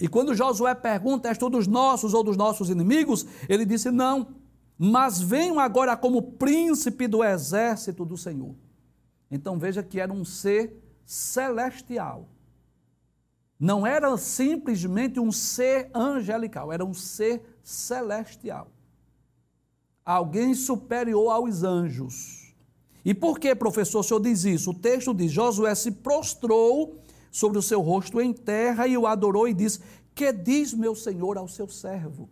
E 0.00 0.08
quando 0.08 0.34
Josué 0.34 0.74
pergunta, 0.74 1.28
és 1.28 1.38
tu 1.38 1.48
dos 1.48 1.68
nossos 1.68 2.12
ou 2.12 2.24
dos 2.24 2.36
nossos 2.36 2.68
inimigos? 2.68 3.24
Ele 3.48 3.64
disse, 3.64 3.90
não, 3.92 4.26
mas 4.90 5.20
venho 5.20 5.60
agora 5.60 5.96
como 5.96 6.32
príncipe 6.32 7.06
do 7.06 7.22
exército 7.22 8.04
do 8.04 8.16
Senhor. 8.16 8.54
Então 9.30 9.58
veja 9.58 9.82
que 9.82 10.00
era 10.00 10.12
um 10.12 10.24
ser 10.24 10.76
celestial. 11.04 12.28
Não 13.58 13.86
era 13.86 14.16
simplesmente 14.16 15.20
um 15.20 15.30
ser 15.30 15.90
angelical, 15.94 16.72
era 16.72 16.84
um 16.84 16.92
ser 16.92 17.58
celestial 17.62 18.68
alguém 20.04 20.54
superior 20.54 21.30
aos 21.30 21.62
anjos. 21.62 22.54
E 23.04 23.14
por 23.14 23.38
que, 23.38 23.54
professor, 23.54 24.00
o 24.00 24.02
senhor 24.02 24.20
diz 24.20 24.44
isso? 24.44 24.70
O 24.70 24.74
texto 24.74 25.14
diz: 25.14 25.32
Josué 25.32 25.74
se 25.74 25.90
prostrou 25.90 27.00
sobre 27.30 27.58
o 27.58 27.62
seu 27.62 27.80
rosto 27.80 28.20
em 28.20 28.32
terra 28.32 28.86
e 28.86 28.96
o 28.96 29.06
adorou 29.06 29.48
e 29.48 29.54
disse: 29.54 29.80
Que 30.14 30.32
diz 30.32 30.72
meu 30.72 30.94
senhor 30.94 31.36
ao 31.36 31.48
seu 31.48 31.68
servo? 31.68 32.28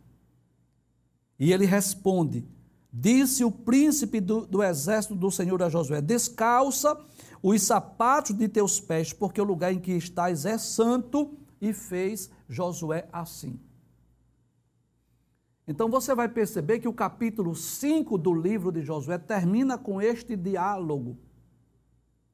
E 1.40 1.54
ele 1.54 1.64
responde: 1.64 2.47
Disse 2.92 3.42
o 3.42 3.50
príncipe 3.50 4.20
do, 4.20 4.47
do 4.47 4.62
exército 4.62 5.14
do 5.14 5.30
Senhor 5.30 5.62
a 5.62 5.70
Josué: 5.70 6.02
Descalça 6.02 7.00
os 7.42 7.62
sapatos 7.62 8.37
de 8.37 8.47
teus 8.47 8.78
pés, 8.78 9.14
porque 9.14 9.40
o 9.40 9.44
lugar 9.44 9.73
em 9.73 9.80
que 9.80 9.92
estás 9.92 10.44
é 10.44 10.59
santo. 10.59 11.35
E 11.62 11.75
fez 11.75 12.30
Josué 12.49 13.06
assim. 13.12 13.61
Então 15.68 15.90
você 15.90 16.14
vai 16.14 16.26
perceber 16.26 16.78
que 16.78 16.88
o 16.88 16.92
capítulo 16.92 17.54
5 17.54 18.16
do 18.16 18.32
livro 18.32 18.73
de 18.73 18.82
Josué 18.82 19.18
termina 19.18 19.76
com 19.76 20.00
este 20.00 20.37
diálogo. 20.37 21.18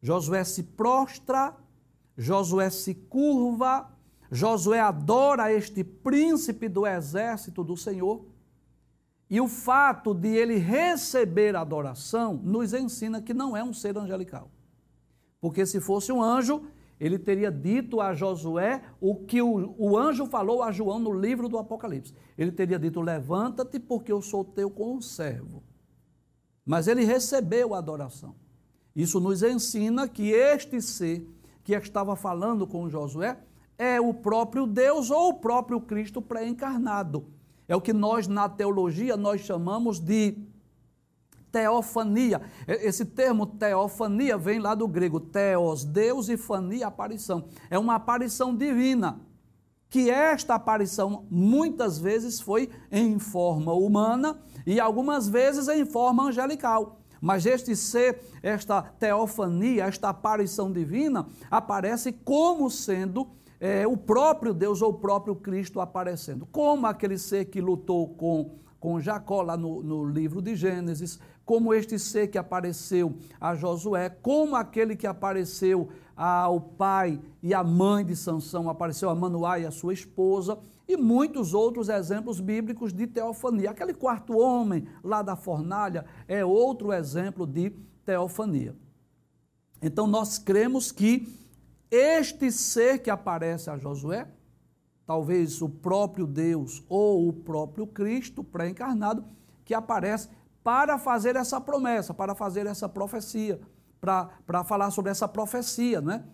Josué 0.00 0.44
se 0.44 0.62
prostra, 0.62 1.56
Josué 2.16 2.70
se 2.70 2.94
curva, 2.94 3.90
Josué 4.30 4.78
adora 4.78 5.52
este 5.52 5.82
príncipe 5.82 6.68
do 6.68 6.86
exército 6.86 7.64
do 7.64 7.76
Senhor. 7.76 8.24
E 9.28 9.40
o 9.40 9.48
fato 9.48 10.14
de 10.14 10.28
ele 10.28 10.56
receber 10.56 11.56
adoração 11.56 12.40
nos 12.42 12.72
ensina 12.72 13.20
que 13.20 13.34
não 13.34 13.56
é 13.56 13.62
um 13.62 13.72
ser 13.72 13.98
angelical. 13.98 14.50
Porque 15.40 15.66
se 15.66 15.80
fosse 15.80 16.12
um 16.12 16.22
anjo, 16.22 16.62
ele 16.98 17.18
teria 17.18 17.50
dito 17.50 18.00
a 18.00 18.14
Josué 18.14 18.82
o 19.00 19.16
que 19.16 19.42
o, 19.42 19.74
o, 19.76 19.98
anjo 19.98 20.26
falou 20.26 20.62
a 20.62 20.72
João 20.72 20.98
no 20.98 21.12
livro 21.12 21.48
do 21.48 21.58
Apocalipse. 21.58 22.14
Ele 22.38 22.52
teria 22.52 22.78
dito: 22.78 23.00
Levanta-te, 23.00 23.78
porque 23.78 24.10
eu 24.10 24.22
sou 24.22 24.44
teu 24.44 24.70
conservo. 24.70 25.62
Mas 26.64 26.88
ele 26.88 27.04
recebeu 27.04 27.74
a 27.74 27.78
adoração. 27.78 28.34
Isso 28.94 29.20
nos 29.20 29.42
ensina 29.42 30.08
que 30.08 30.30
este 30.30 30.80
ser 30.80 31.28
que 31.62 31.74
estava 31.74 32.16
falando 32.16 32.66
com 32.66 32.88
Josué 32.88 33.38
é 33.76 34.00
o 34.00 34.14
próprio 34.14 34.66
Deus 34.66 35.10
ou 35.10 35.30
o 35.30 35.34
próprio 35.34 35.80
Cristo 35.80 36.22
pré-encarnado. 36.22 37.35
É 37.68 37.74
o 37.74 37.80
que 37.80 37.92
nós, 37.92 38.28
na 38.28 38.48
teologia, 38.48 39.16
nós 39.16 39.40
chamamos 39.40 39.98
de 39.98 40.36
teofania. 41.50 42.42
Esse 42.66 43.04
termo 43.04 43.46
teofania 43.46 44.36
vem 44.36 44.58
lá 44.58 44.74
do 44.74 44.86
grego 44.86 45.18
teos, 45.18 45.84
Deus, 45.84 46.28
e 46.28 46.36
fania, 46.36 46.86
aparição. 46.86 47.48
É 47.70 47.78
uma 47.78 47.94
aparição 47.94 48.54
divina. 48.54 49.20
Que 49.88 50.10
esta 50.10 50.54
aparição 50.56 51.26
muitas 51.30 51.98
vezes 51.98 52.40
foi 52.40 52.68
em 52.90 53.18
forma 53.18 53.72
humana 53.72 54.38
e 54.66 54.78
algumas 54.78 55.28
vezes 55.28 55.68
em 55.68 55.84
forma 55.84 56.24
angelical. 56.24 57.00
Mas 57.20 57.46
este 57.46 57.74
ser, 57.74 58.20
esta 58.42 58.82
teofania, 58.82 59.84
esta 59.84 60.10
aparição 60.10 60.70
divina, 60.70 61.26
aparece 61.50 62.12
como 62.12 62.70
sendo 62.70 63.28
é, 63.60 63.86
o 63.86 63.96
próprio 63.96 64.52
Deus 64.52 64.82
ou 64.82 64.90
o 64.90 64.98
próprio 64.98 65.34
Cristo 65.34 65.80
aparecendo. 65.80 66.46
Como 66.46 66.86
aquele 66.86 67.18
ser 67.18 67.46
que 67.46 67.60
lutou 67.60 68.08
com, 68.08 68.56
com 68.78 69.00
Jacó 69.00 69.42
lá 69.42 69.56
no, 69.56 69.82
no 69.82 70.04
livro 70.04 70.42
de 70.42 70.54
Gênesis, 70.54 71.18
como 71.44 71.72
este 71.72 71.98
ser 71.98 72.26
que 72.26 72.38
apareceu 72.38 73.16
a 73.40 73.54
Josué, 73.54 74.10
como 74.10 74.56
aquele 74.56 74.96
que 74.96 75.06
apareceu 75.06 75.88
ao 76.16 76.60
pai 76.60 77.20
e 77.42 77.54
à 77.54 77.62
mãe 77.62 78.04
de 78.04 78.16
Sansão, 78.16 78.68
apareceu 78.68 79.08
a 79.08 79.14
Manoá 79.14 79.58
e 79.58 79.66
a 79.66 79.70
sua 79.70 79.94
esposa, 79.94 80.58
e 80.88 80.96
muitos 80.96 81.52
outros 81.52 81.88
exemplos 81.88 82.40
bíblicos 82.40 82.92
de 82.92 83.06
teofania. 83.06 83.70
Aquele 83.70 83.92
quarto 83.92 84.38
homem 84.38 84.86
lá 85.02 85.22
da 85.22 85.36
fornalha 85.36 86.04
é 86.28 86.44
outro 86.44 86.92
exemplo 86.92 87.46
de 87.46 87.70
teofania. 88.04 88.74
Então 89.82 90.06
nós 90.06 90.38
cremos 90.38 90.90
que 90.90 91.45
este 91.90 92.50
ser 92.50 92.98
que 92.98 93.10
aparece 93.10 93.70
a 93.70 93.78
Josué, 93.78 94.26
talvez 95.06 95.62
o 95.62 95.68
próprio 95.68 96.26
Deus 96.26 96.84
ou 96.88 97.28
o 97.28 97.32
próprio 97.32 97.86
Cristo 97.86 98.42
pré-encarnado, 98.42 99.24
que 99.64 99.74
aparece 99.74 100.28
para 100.62 100.98
fazer 100.98 101.36
essa 101.36 101.60
promessa, 101.60 102.12
para 102.12 102.34
fazer 102.34 102.66
essa 102.66 102.88
profecia, 102.88 103.60
para, 104.00 104.26
para 104.44 104.64
falar 104.64 104.90
sobre 104.90 105.10
essa 105.10 105.28
profecia, 105.28 106.00
né? 106.00 106.24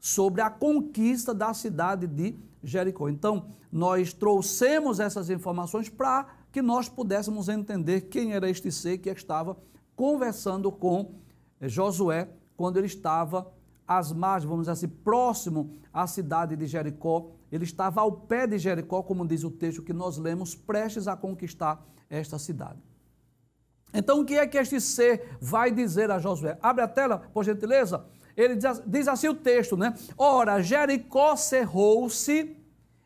sobre 0.00 0.40
a 0.40 0.50
conquista 0.50 1.32
da 1.32 1.54
cidade 1.54 2.06
de 2.06 2.36
Jericó. 2.62 3.08
Então, 3.08 3.54
nós 3.70 4.12
trouxemos 4.12 4.98
essas 4.98 5.30
informações 5.30 5.88
para 5.88 6.26
que 6.50 6.60
nós 6.60 6.88
pudéssemos 6.88 7.48
entender 7.48 8.02
quem 8.02 8.32
era 8.32 8.50
este 8.50 8.72
ser 8.72 8.98
que 8.98 9.08
estava 9.08 9.56
conversando 9.94 10.72
com 10.72 11.14
Josué 11.60 12.28
quando 12.56 12.78
ele 12.78 12.86
estava 12.86 13.52
às 13.86 14.12
margens, 14.12 14.48
vamos 14.48 14.62
dizer 14.64 14.72
assim, 14.72 14.88
próximo 14.88 15.74
à 15.92 16.06
cidade 16.06 16.56
de 16.56 16.66
Jericó. 16.66 17.30
Ele 17.50 17.64
estava 17.64 18.00
ao 18.00 18.12
pé 18.12 18.46
de 18.46 18.58
Jericó, 18.58 19.02
como 19.02 19.26
diz 19.26 19.44
o 19.44 19.50
texto 19.50 19.82
que 19.82 19.92
nós 19.92 20.16
lemos, 20.16 20.54
prestes 20.54 21.06
a 21.06 21.16
conquistar 21.16 21.84
esta 22.08 22.38
cidade. 22.38 22.78
Então, 23.94 24.20
o 24.20 24.24
que 24.24 24.34
é 24.34 24.46
que 24.46 24.56
este 24.56 24.80
ser 24.80 25.36
vai 25.40 25.70
dizer 25.70 26.10
a 26.10 26.18
Josué? 26.18 26.58
Abre 26.62 26.82
a 26.82 26.88
tela, 26.88 27.18
por 27.32 27.44
gentileza. 27.44 28.04
Ele 28.36 28.56
diz, 28.56 28.82
diz 28.86 29.08
assim 29.08 29.28
o 29.28 29.34
texto, 29.34 29.76
né? 29.76 29.94
Ora, 30.16 30.62
Jericó 30.62 31.36
cerrou-se 31.36 32.56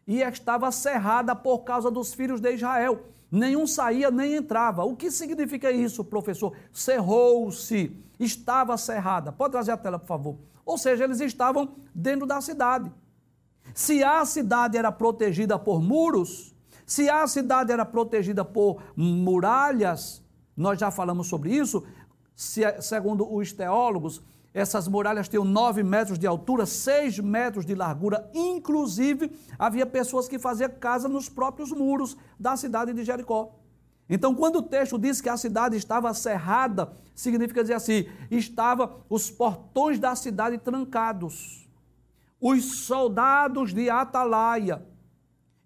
e 0.07 0.21
estava 0.21 0.71
cerrada 0.71 1.35
por 1.35 1.61
causa 1.61 1.91
dos 1.91 2.15
filhos 2.15 2.41
de 2.41 2.53
Israel. 2.55 3.03
Nenhum 3.31 3.67
saía 3.67 4.11
nem 4.11 4.37
entrava. 4.37 4.85
O 4.85 4.95
que 4.95 5.11
significa 5.11 5.73
isso, 5.73 6.05
professor? 6.05 6.53
Cerrou-se, 6.73 7.97
estava 8.21 8.77
cerrada. 8.77 9.33
Pode 9.33 9.53
trazer 9.53 9.73
a 9.73 9.77
tela, 9.77 9.99
por 9.99 10.07
favor. 10.07 10.37
Ou 10.67 10.77
seja, 10.77 11.05
eles 11.05 11.21
estavam 11.21 11.77
dentro 11.95 12.27
da 12.27 12.41
cidade. 12.41 12.93
Se 13.73 14.03
a 14.03 14.27
cidade 14.27 14.77
era 14.77 14.91
protegida 14.91 15.57
por 15.59 15.81
muros, 15.81 16.55
se 16.85 17.09
a 17.09 17.27
cidade 17.27 17.73
era 17.73 17.85
protegida 17.85 18.45
por 18.45 18.83
muralhas, 18.97 20.23
nós 20.57 20.79
já 20.79 20.91
falamos 20.91 21.29
sobre 21.29 21.55
isso, 21.55 21.85
se, 22.35 22.63
segundo 22.83 23.33
os 23.33 23.53
teólogos, 23.53 24.23
essas 24.53 24.89
muralhas 24.89 25.29
tinham 25.29 25.45
9 25.45 25.83
metros 25.83 26.19
de 26.19 26.27
altura, 26.27 26.65
6 26.65 27.19
metros 27.21 27.67
de 27.67 27.75
largura. 27.75 28.29
Inclusive, 28.35 29.31
havia 29.59 29.85
pessoas 29.85 30.27
que 30.27 30.39
faziam 30.39 30.71
casa 30.71 31.09
nos 31.09 31.29
próprios 31.29 31.71
muros 31.71 32.17
da 32.41 32.57
cidade 32.57 32.93
de 32.95 33.05
Jericó. 33.05 33.55
Então, 34.09 34.35
quando 34.35 34.57
o 34.57 34.63
texto 34.63 34.99
diz 34.99 35.21
que 35.21 35.29
a 35.29 35.37
cidade 35.37 35.77
estava 35.77 36.13
cerrada, 36.15 36.93
significa 37.15 37.63
dizer 37.63 37.75
assim: 37.75 38.07
estava 38.31 39.05
os 39.09 39.31
portões 39.31 39.99
da 39.99 40.15
cidade 40.15 40.59
trancados. 40.59 41.69
Os 42.41 42.87
soldados 42.87 43.75
de 43.75 43.91
Atalaia 43.91 44.87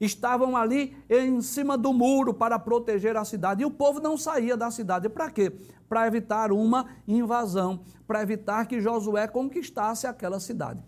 estavam 0.00 0.56
ali 0.56 0.96
em 1.10 1.42
cima 1.42 1.76
do 1.76 1.92
muro 1.92 2.32
para 2.32 2.58
proteger 2.58 3.16
a 3.16 3.24
cidade. 3.24 3.62
E 3.62 3.66
o 3.66 3.70
povo 3.70 4.00
não 4.00 4.16
saía 4.16 4.56
da 4.56 4.70
cidade. 4.70 5.08
Para 5.10 5.30
quê? 5.30 5.52
Para 5.88 6.06
evitar 6.06 6.50
uma 6.50 6.86
invasão, 7.06 7.84
para 8.06 8.22
evitar 8.22 8.66
que 8.66 8.80
Josué 8.80 9.28
conquistasse 9.28 10.06
aquela 10.06 10.40
cidade. 10.40 10.82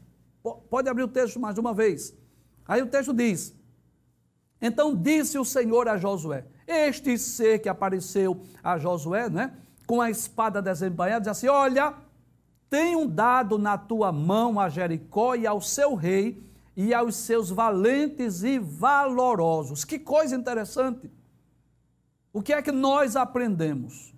Pode 0.70 0.88
abrir 0.88 1.02
o 1.02 1.08
texto 1.08 1.38
mais 1.38 1.58
uma 1.58 1.74
vez. 1.74 2.16
Aí 2.66 2.80
o 2.80 2.86
texto 2.86 3.12
diz: 3.12 3.54
Então 4.60 4.96
disse 4.96 5.38
o 5.38 5.44
Senhor 5.44 5.86
a 5.88 5.98
Josué: 5.98 6.46
Este 6.66 7.18
ser 7.18 7.58
que 7.58 7.68
apareceu 7.68 8.42
a 8.62 8.78
Josué, 8.78 9.28
né, 9.28 9.52
com 9.86 10.00
a 10.00 10.10
espada 10.10 10.62
desembanhada, 10.62 11.20
diz 11.20 11.28
assim: 11.28 11.48
Olha, 11.48 11.94
tenho 12.70 13.06
dado 13.06 13.58
na 13.58 13.76
tua 13.76 14.10
mão 14.10 14.58
a 14.58 14.68
Jericó 14.68 15.34
e 15.34 15.46
ao 15.46 15.60
seu 15.60 15.94
rei 15.94 16.42
e 16.76 16.94
aos 16.94 17.16
seus 17.16 17.50
valentes 17.50 18.42
e 18.42 18.58
valorosos. 18.58 19.84
Que 19.84 19.98
coisa 19.98 20.34
interessante! 20.34 21.10
O 22.32 22.40
que 22.40 22.52
é 22.52 22.62
que 22.62 22.72
nós 22.72 23.14
aprendemos? 23.14 24.11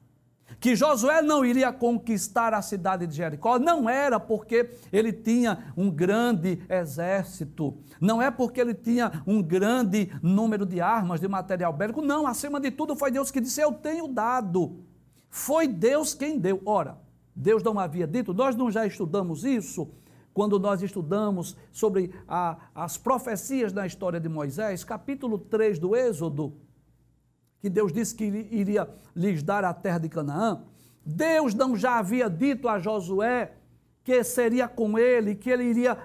Que 0.65 0.75
Josué 0.75 1.21
não 1.21 1.45
iria 1.45 1.71
conquistar 1.71 2.55
a 2.55 2.63
cidade 2.63 3.07
de 3.07 3.15
Jericó, 3.15 3.59
não 3.59 3.87
era 3.87 4.19
porque 4.19 4.71
ele 4.91 5.13
tinha 5.13 5.71
um 5.77 5.91
grande 5.91 6.59
exército, 6.71 7.77
não 8.01 8.23
é 8.23 8.31
porque 8.31 8.63
ele 8.63 8.73
tinha 8.73 9.23
um 9.27 9.43
grande 9.43 10.11
número 10.23 10.65
de 10.65 10.81
armas, 10.81 11.21
de 11.21 11.29
material 11.29 11.71
bélico, 11.71 12.01
não, 12.01 12.27
acima 12.27 12.59
de 12.59 12.71
tudo 12.71 12.97
foi 12.97 13.11
Deus 13.11 13.31
que 13.31 13.43
disse: 13.43 13.61
Eu 13.61 13.73
tenho 13.73 14.09
dado. 14.09 14.83
Foi 15.29 15.69
Deus 15.69 16.15
quem 16.15 16.39
deu. 16.39 16.63
Ora, 16.65 16.97
Deus 17.37 17.63
não 17.63 17.79
havia 17.79 18.07
dito, 18.07 18.33
nós 18.33 18.57
não 18.57 18.71
já 18.71 18.87
estudamos 18.87 19.45
isso? 19.45 19.91
Quando 20.33 20.59
nós 20.59 20.83
estudamos 20.83 21.59
sobre 21.73 22.11
a, 22.27 22.57
as 22.75 22.97
profecias 22.97 23.71
da 23.71 23.87
história 23.87 24.19
de 24.19 24.31
Moisés, 24.31 24.83
capítulo 24.83 25.39
3 25.39 25.79
do 25.79 25.95
Êxodo, 25.95 26.55
que 27.65 27.71
Deus 27.71 27.95
disse 27.95 28.15
que 28.15 28.25
iria 28.25 28.87
lhes 29.17 29.43
dar 29.43 29.65
a 29.65 29.73
terra 29.73 29.97
de 29.97 30.07
Canaã, 30.11 30.63
Deus 31.03 31.55
não 31.55 31.75
já 31.75 31.97
havia 31.99 32.29
dito 32.29 32.69
a 32.69 32.79
Josué 32.79 33.55
que 34.03 34.23
seria 34.23 34.69
com 34.69 34.99
ele, 34.99 35.35
que 35.35 35.49
ele 35.49 35.65
iria 35.65 35.97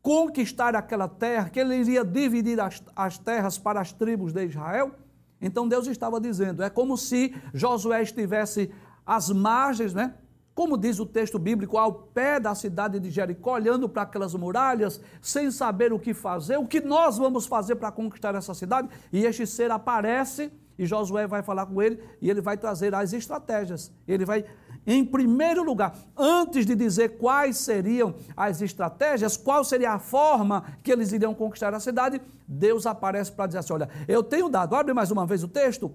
conquistar 0.00 0.76
aquela 0.76 1.08
terra, 1.08 1.50
que 1.50 1.58
ele 1.58 1.74
iria 1.74 2.04
dividir 2.04 2.60
as, 2.60 2.80
as 2.94 3.18
terras 3.18 3.58
para 3.58 3.80
as 3.80 3.92
tribos 3.92 4.32
de 4.32 4.46
Israel? 4.46 4.92
Então 5.40 5.66
Deus 5.66 5.88
estava 5.88 6.20
dizendo, 6.20 6.62
é 6.62 6.70
como 6.70 6.96
se 6.96 7.34
Josué 7.52 8.02
estivesse 8.02 8.72
às 9.04 9.30
margens, 9.30 9.92
né? 9.92 10.14
Como 10.54 10.78
diz 10.78 11.00
o 11.00 11.06
texto 11.06 11.38
bíblico, 11.38 11.76
ao 11.76 11.92
pé 11.92 12.38
da 12.38 12.54
cidade 12.54 13.00
de 13.00 13.10
Jericó, 13.10 13.54
olhando 13.54 13.88
para 13.88 14.02
aquelas 14.02 14.34
muralhas, 14.34 15.00
sem 15.20 15.50
saber 15.50 15.92
o 15.92 15.98
que 15.98 16.14
fazer, 16.14 16.56
o 16.56 16.66
que 16.66 16.80
nós 16.80 17.18
vamos 17.18 17.46
fazer 17.46 17.74
para 17.74 17.90
conquistar 17.90 18.34
essa 18.36 18.54
cidade, 18.54 18.88
e 19.12 19.24
este 19.24 19.46
ser 19.46 19.70
aparece, 19.72 20.52
e 20.78 20.86
Josué 20.86 21.26
vai 21.26 21.42
falar 21.42 21.66
com 21.66 21.82
ele, 21.82 22.00
e 22.20 22.30
ele 22.30 22.40
vai 22.40 22.56
trazer 22.56 22.94
as 22.94 23.12
estratégias. 23.12 23.92
Ele 24.06 24.24
vai, 24.24 24.44
em 24.86 25.04
primeiro 25.04 25.64
lugar, 25.64 25.96
antes 26.16 26.64
de 26.64 26.74
dizer 26.76 27.18
quais 27.18 27.56
seriam 27.58 28.14
as 28.36 28.60
estratégias, 28.60 29.36
qual 29.36 29.64
seria 29.64 29.92
a 29.92 29.98
forma 29.98 30.64
que 30.82 30.92
eles 30.92 31.12
iriam 31.12 31.34
conquistar 31.34 31.74
a 31.74 31.80
cidade, 31.80 32.20
Deus 32.46 32.86
aparece 32.86 33.32
para 33.32 33.46
dizer 33.46 33.58
assim: 33.58 33.72
olha, 33.72 33.88
eu 34.06 34.22
tenho 34.22 34.48
dado, 34.48 34.74
abre 34.74 34.92
mais 34.92 35.10
uma 35.10 35.26
vez 35.26 35.42
o 35.42 35.48
texto. 35.48 35.92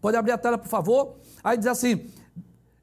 Pode 0.00 0.16
abrir 0.16 0.32
a 0.32 0.38
tela, 0.38 0.58
por 0.58 0.68
favor. 0.68 1.16
Aí 1.42 1.56
diz 1.56 1.66
assim: 1.66 2.08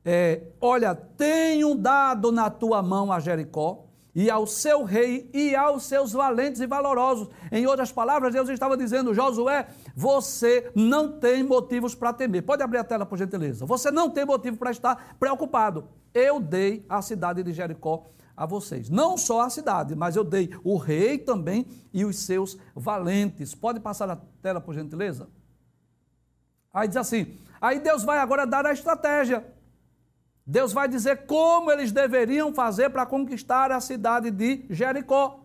é, 0.06 0.42
olha, 0.60 0.94
tenho 0.94 1.76
dado 1.76 2.32
na 2.32 2.50
tua 2.50 2.82
mão 2.82 3.12
a 3.12 3.20
Jericó 3.20 3.86
e 4.16 4.30
ao 4.30 4.46
seu 4.46 4.84
rei 4.84 5.30
e 5.34 5.56
aos 5.56 5.84
seus 5.84 6.12
valentes 6.12 6.62
e 6.62 6.68
valorosos. 6.68 7.30
Em 7.52 7.66
outras 7.66 7.92
palavras, 7.92 8.34
Deus 8.34 8.50
estava 8.50 8.78
dizendo, 8.78 9.14
Josué, 9.14 9.68
você 9.96 10.72
não 10.76 11.20
tem 11.20 11.42
motivos 11.42 11.96
para 11.96 12.14
temer. 12.14 12.44
Pode 12.44 12.62
abrir 12.62 12.78
a 12.78 12.84
tela, 12.84 13.06
por 13.06 13.18
gentileza. 13.18 13.66
Você 13.66 13.90
não 13.90 14.10
tem 14.10 14.26
motivo 14.26 14.58
para 14.58 14.72
estar 14.72 15.16
preocupado. 15.20 15.88
Eu 16.14 16.40
dei 16.40 16.86
a 16.88 17.02
cidade 17.02 17.42
de 17.42 17.54
Jericó 17.54 18.06
a 18.36 18.46
vocês. 18.46 18.90
Não 18.90 19.18
só 19.18 19.42
a 19.42 19.50
cidade, 19.50 19.96
mas 19.96 20.16
eu 20.16 20.24
dei 20.24 20.50
o 20.64 20.78
rei 20.78 21.18
também 21.18 21.66
e 21.92 22.06
os 22.06 22.20
seus 22.20 22.58
valentes. 22.76 23.56
Pode 23.56 23.80
passar 23.80 24.10
a 24.10 24.18
tela, 24.42 24.62
por 24.62 24.76
gentileza? 24.76 25.28
Aí 26.72 26.88
diz 26.88 26.98
assim: 26.98 27.38
aí 27.62 27.80
Deus 27.80 28.04
vai 28.04 28.18
agora 28.20 28.46
dar 28.46 28.66
a 28.66 28.74
estratégia. 28.74 29.46
Deus 30.46 30.74
vai 30.74 30.88
dizer 30.88 31.26
como 31.26 31.72
eles 31.72 31.92
deveriam 31.92 32.54
fazer 32.54 32.90
para 32.90 33.06
conquistar 33.06 33.72
a 33.72 33.80
cidade 33.80 34.30
de 34.30 34.66
Jericó. 34.70 35.40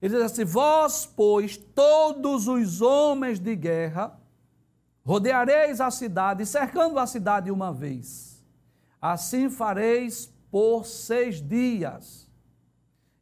Ele 0.00 0.14
diz 0.14 0.24
assim: 0.24 0.44
Vós, 0.44 1.04
pois, 1.04 1.56
todos 1.56 2.48
os 2.48 2.80
homens 2.80 3.38
de 3.38 3.54
guerra, 3.54 4.18
rodeareis 5.04 5.80
a 5.80 5.90
cidade, 5.90 6.46
cercando 6.46 6.98
a 6.98 7.06
cidade 7.06 7.50
uma 7.50 7.72
vez. 7.72 8.42
Assim 9.00 9.50
fareis 9.50 10.32
por 10.50 10.86
seis 10.86 11.40
dias. 11.40 12.30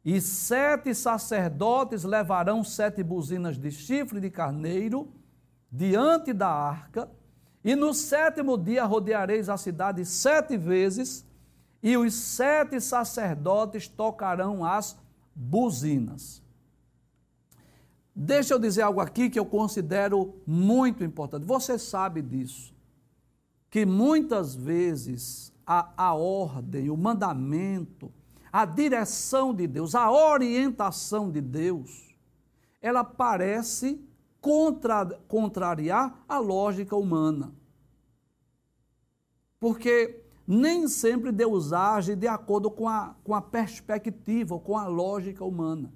E 0.03 0.19
sete 0.19 0.95
sacerdotes 0.95 2.03
levarão 2.03 2.63
sete 2.63 3.03
buzinas 3.03 3.57
de 3.57 3.69
chifre 3.69 4.19
de 4.19 4.31
carneiro 4.31 5.13
diante 5.71 6.33
da 6.33 6.49
arca 6.49 7.09
e 7.63 7.75
no 7.75 7.93
sétimo 7.93 8.57
dia 8.57 8.85
rodeareis 8.85 9.49
a 9.49 9.57
cidade 9.57 10.05
sete 10.05 10.57
vezes, 10.57 11.25
e 11.83 11.97
os 11.97 12.13
sete 12.13 12.79
sacerdotes 12.79 13.87
tocarão 13.87 14.63
as 14.63 14.97
buzinas. 15.35 16.41
Deixa 18.15 18.53
eu 18.53 18.59
dizer 18.59 18.81
algo 18.81 18.99
aqui 18.99 19.29
que 19.29 19.39
eu 19.39 19.45
considero 19.45 20.35
muito 20.45 21.03
importante. 21.03 21.45
Você 21.45 21.79
sabe 21.79 22.21
disso. 22.21 22.73
Que 23.69 23.85
muitas 23.85 24.53
vezes 24.53 25.53
a, 25.65 25.91
a 25.95 26.13
ordem, 26.13 26.89
o 26.89 26.97
mandamento, 26.97 28.11
a 28.51 28.65
direção 28.65 29.53
de 29.53 29.65
Deus, 29.65 29.95
a 29.95 30.11
orientação 30.11 31.31
de 31.31 31.39
Deus, 31.39 32.13
ela 32.81 33.03
parece 33.03 34.05
contra, 34.41 35.05
contrariar 35.27 36.25
a 36.27 36.39
lógica 36.39 36.95
humana. 36.95 37.53
Porque 39.59 40.25
nem 40.47 40.87
sempre 40.87 41.31
Deus 41.31 41.71
age 41.71 42.15
de 42.15 42.27
acordo 42.27 42.69
com 42.71 42.89
a, 42.89 43.15
com 43.23 43.35
a 43.35 43.41
perspectiva, 43.41 44.59
com 44.59 44.75
a 44.75 44.87
lógica 44.87 45.45
humana. 45.45 45.93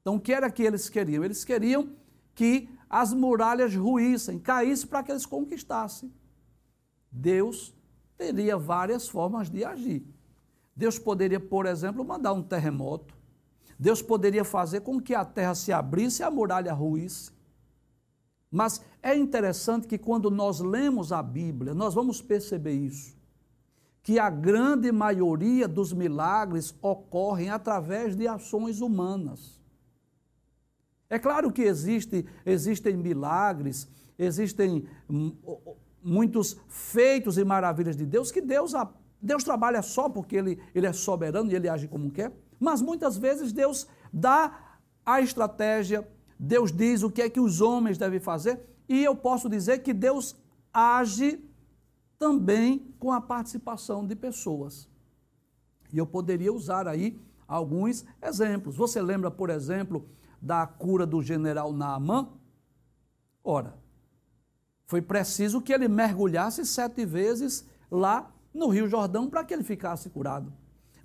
Então, 0.00 0.16
o 0.16 0.20
que 0.20 0.32
era 0.32 0.50
que 0.50 0.62
eles 0.62 0.88
queriam? 0.88 1.22
Eles 1.22 1.44
queriam 1.44 1.90
que 2.34 2.68
as 2.88 3.12
muralhas 3.12 3.74
ruíssem, 3.74 4.38
caíssem 4.38 4.88
para 4.88 5.02
que 5.02 5.12
eles 5.12 5.26
conquistassem. 5.26 6.12
Deus 7.10 7.74
teria 8.16 8.56
várias 8.56 9.08
formas 9.08 9.50
de 9.50 9.64
agir. 9.64 10.06
Deus 10.74 10.98
poderia, 10.98 11.40
por 11.40 11.66
exemplo, 11.66 12.04
mandar 12.04 12.32
um 12.32 12.42
terremoto. 12.42 13.15
Deus 13.78 14.00
poderia 14.00 14.44
fazer 14.44 14.80
com 14.80 15.00
que 15.00 15.14
a 15.14 15.24
terra 15.24 15.54
se 15.54 15.72
abrisse 15.72 16.22
e 16.22 16.24
a 16.24 16.30
muralha 16.30 16.72
ruísse. 16.72 17.30
Mas 18.50 18.80
é 19.02 19.14
interessante 19.14 19.86
que 19.86 19.98
quando 19.98 20.30
nós 20.30 20.60
lemos 20.60 21.12
a 21.12 21.22
Bíblia, 21.22 21.74
nós 21.74 21.94
vamos 21.94 22.22
perceber 22.22 22.72
isso. 22.72 23.14
Que 24.02 24.18
a 24.18 24.30
grande 24.30 24.90
maioria 24.92 25.68
dos 25.68 25.92
milagres 25.92 26.74
ocorrem 26.80 27.50
através 27.50 28.16
de 28.16 28.26
ações 28.26 28.80
humanas. 28.80 29.60
É 31.10 31.18
claro 31.18 31.52
que 31.52 31.62
existe, 31.62 32.24
existem 32.44 32.96
milagres, 32.96 33.88
existem 34.18 34.88
muitos 36.02 36.56
feitos 36.68 37.36
e 37.36 37.44
maravilhas 37.44 37.96
de 37.96 38.06
Deus 38.06 38.32
que 38.32 38.40
Deus, 38.40 38.72
Deus 39.20 39.44
trabalha 39.44 39.82
só 39.82 40.08
porque 40.08 40.36
ele, 40.36 40.58
ele 40.74 40.86
é 40.86 40.92
soberano 40.92 41.50
e 41.50 41.54
ele 41.54 41.68
age 41.68 41.88
como 41.88 42.10
quer. 42.10 42.32
Mas 42.58 42.80
muitas 42.80 43.16
vezes 43.16 43.52
Deus 43.52 43.86
dá 44.12 44.78
a 45.04 45.20
estratégia, 45.20 46.06
Deus 46.38 46.72
diz 46.72 47.02
o 47.02 47.10
que 47.10 47.22
é 47.22 47.30
que 47.30 47.40
os 47.40 47.60
homens 47.60 47.98
devem 47.98 48.20
fazer, 48.20 48.60
e 48.88 49.02
eu 49.04 49.14
posso 49.14 49.48
dizer 49.48 49.78
que 49.78 49.92
Deus 49.92 50.36
age 50.72 51.42
também 52.18 52.94
com 52.98 53.12
a 53.12 53.20
participação 53.20 54.06
de 54.06 54.14
pessoas. 54.14 54.88
E 55.92 55.98
eu 55.98 56.06
poderia 56.06 56.52
usar 56.52 56.88
aí 56.88 57.18
alguns 57.46 58.04
exemplos. 58.22 58.76
Você 58.76 59.00
lembra, 59.00 59.30
por 59.30 59.50
exemplo, 59.50 60.08
da 60.40 60.66
cura 60.66 61.06
do 61.06 61.22
general 61.22 61.72
Naamã? 61.72 62.28
Ora, 63.42 63.76
foi 64.86 65.00
preciso 65.00 65.60
que 65.60 65.72
ele 65.72 65.88
mergulhasse 65.88 66.64
sete 66.64 67.04
vezes 67.04 67.66
lá 67.90 68.32
no 68.52 68.68
Rio 68.68 68.88
Jordão 68.88 69.28
para 69.28 69.44
que 69.44 69.54
ele 69.54 69.64
ficasse 69.64 70.10
curado. 70.10 70.52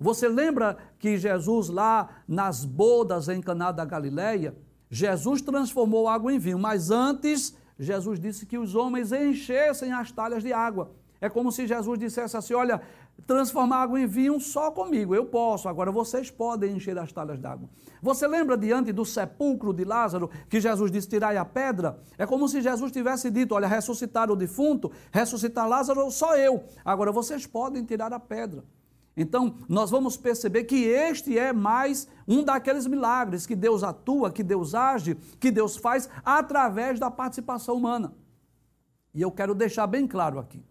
Você 0.02 0.28
lembra 0.28 0.76
que 0.98 1.16
Jesus 1.16 1.68
lá 1.68 2.08
nas 2.26 2.64
bodas 2.64 3.28
em 3.28 3.40
Caná 3.40 3.70
da 3.70 3.84
Galileia, 3.84 4.54
Jesus 4.90 5.40
transformou 5.40 6.08
água 6.08 6.32
em 6.32 6.38
vinho, 6.38 6.58
mas 6.58 6.90
antes 6.90 7.56
Jesus 7.78 8.20
disse 8.20 8.44
que 8.44 8.58
os 8.58 8.74
homens 8.74 9.12
enchessem 9.12 9.92
as 9.92 10.12
talhas 10.12 10.42
de 10.42 10.52
água. 10.52 10.90
É 11.20 11.28
como 11.28 11.52
se 11.52 11.68
Jesus 11.68 11.98
dissesse 11.98 12.36
assim: 12.36 12.52
olha, 12.52 12.82
transformar 13.26 13.82
água 13.82 14.00
em 14.00 14.06
vinho 14.06 14.40
só 14.40 14.72
comigo, 14.72 15.14
eu 15.14 15.24
posso, 15.24 15.68
agora 15.68 15.92
vocês 15.92 16.30
podem 16.30 16.76
encher 16.76 16.98
as 16.98 17.12
talhas 17.12 17.38
d'água. 17.38 17.68
Você 18.02 18.26
lembra 18.26 18.56
diante 18.56 18.92
do 18.92 19.04
sepulcro 19.04 19.72
de 19.72 19.84
Lázaro 19.84 20.28
que 20.48 20.60
Jesus 20.60 20.90
disse: 20.90 21.08
tirai 21.08 21.36
a 21.36 21.44
pedra? 21.44 22.00
É 22.18 22.26
como 22.26 22.48
se 22.48 22.60
Jesus 22.60 22.90
tivesse 22.90 23.30
dito: 23.30 23.54
olha, 23.54 23.68
ressuscitar 23.68 24.32
o 24.32 24.36
defunto, 24.36 24.90
ressuscitar 25.12 25.68
Lázaro, 25.68 26.10
só 26.10 26.36
eu, 26.36 26.64
agora 26.84 27.12
vocês 27.12 27.46
podem 27.46 27.84
tirar 27.84 28.12
a 28.12 28.18
pedra. 28.18 28.64
Então, 29.16 29.56
nós 29.68 29.90
vamos 29.90 30.16
perceber 30.16 30.64
que 30.64 30.84
este 30.84 31.38
é 31.38 31.52
mais 31.52 32.08
um 32.26 32.42
daqueles 32.42 32.86
milagres 32.86 33.46
que 33.46 33.54
Deus 33.54 33.82
atua, 33.82 34.30
que 34.30 34.42
Deus 34.42 34.74
age, 34.74 35.16
que 35.38 35.50
Deus 35.50 35.76
faz 35.76 36.08
através 36.24 36.98
da 36.98 37.10
participação 37.10 37.76
humana. 37.76 38.14
E 39.14 39.20
eu 39.20 39.30
quero 39.30 39.54
deixar 39.54 39.86
bem 39.86 40.06
claro 40.06 40.38
aqui. 40.38 40.64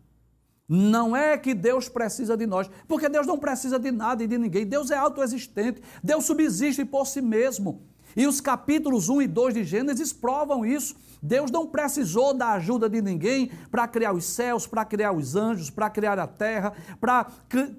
Não 0.67 1.15
é 1.15 1.37
que 1.37 1.53
Deus 1.53 1.89
precisa 1.89 2.35
de 2.35 2.47
nós, 2.47 2.69
porque 2.87 3.09
Deus 3.09 3.27
não 3.27 3.37
precisa 3.37 3.77
de 3.77 3.91
nada 3.91 4.23
e 4.23 4.27
de 4.27 4.37
ninguém. 4.37 4.65
Deus 4.65 4.89
é 4.89 4.97
autoexistente, 4.97 5.81
Deus 6.01 6.25
subsiste 6.25 6.83
por 6.85 7.05
si 7.05 7.21
mesmo. 7.21 7.90
E 8.15 8.27
os 8.27 8.41
capítulos 8.41 9.09
1 9.09 9.23
e 9.23 9.27
2 9.27 9.53
de 9.53 9.63
Gênesis 9.63 10.11
provam 10.11 10.65
isso. 10.65 10.95
Deus 11.21 11.51
não 11.51 11.67
precisou 11.67 12.33
da 12.33 12.53
ajuda 12.53 12.89
de 12.89 13.01
ninguém 13.01 13.51
para 13.69 13.87
criar 13.87 14.11
os 14.13 14.25
céus, 14.25 14.65
para 14.65 14.83
criar 14.83 15.11
os 15.11 15.35
anjos, 15.35 15.69
para 15.69 15.89
criar 15.89 16.17
a 16.17 16.25
terra, 16.25 16.73
para 16.99 17.25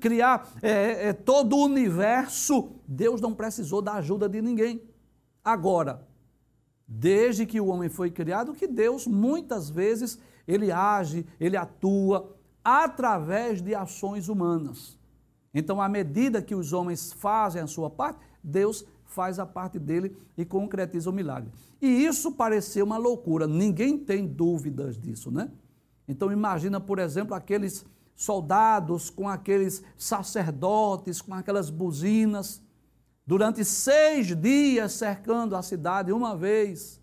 criar 0.00 0.48
é, 0.62 1.08
é, 1.08 1.12
todo 1.12 1.56
o 1.56 1.64
universo. 1.64 2.70
Deus 2.86 3.20
não 3.20 3.34
precisou 3.34 3.82
da 3.82 3.94
ajuda 3.94 4.28
de 4.28 4.40
ninguém. 4.40 4.82
Agora, 5.44 6.06
desde 6.86 7.44
que 7.44 7.60
o 7.60 7.66
homem 7.66 7.88
foi 7.88 8.10
criado, 8.10 8.54
que 8.54 8.68
Deus 8.68 9.06
muitas 9.06 9.68
vezes 9.68 10.18
ele 10.46 10.70
age, 10.70 11.26
ele 11.40 11.56
atua, 11.56 12.36
através 12.64 13.60
de 13.60 13.74
ações 13.74 14.28
humanas. 14.28 14.98
Então, 15.54 15.82
à 15.82 15.88
medida 15.88 16.40
que 16.40 16.54
os 16.54 16.72
homens 16.72 17.12
fazem 17.12 17.60
a 17.60 17.66
sua 17.66 17.90
parte, 17.90 18.20
Deus 18.42 18.84
faz 19.12 19.38
a 19.38 19.46
parte 19.46 19.78
dele 19.78 20.16
e 20.36 20.44
concretiza 20.44 21.10
o 21.10 21.12
milagre. 21.12 21.52
E 21.80 21.86
isso 21.86 22.32
pareceu 22.32 22.84
uma 22.84 22.96
loucura, 22.96 23.46
ninguém 23.46 23.98
tem 23.98 24.26
dúvidas 24.26 24.98
disso, 24.98 25.30
né? 25.30 25.50
Então, 26.08 26.32
imagina, 26.32 26.80
por 26.80 26.98
exemplo, 26.98 27.34
aqueles 27.34 27.84
soldados 28.14 29.10
com 29.10 29.28
aqueles 29.28 29.82
sacerdotes, 29.96 31.20
com 31.20 31.34
aquelas 31.34 31.70
buzinas, 31.70 32.62
durante 33.26 33.64
seis 33.64 34.36
dias 34.36 34.92
cercando 34.92 35.56
a 35.56 35.62
cidade 35.62 36.12
uma 36.12 36.36
vez. 36.36 37.00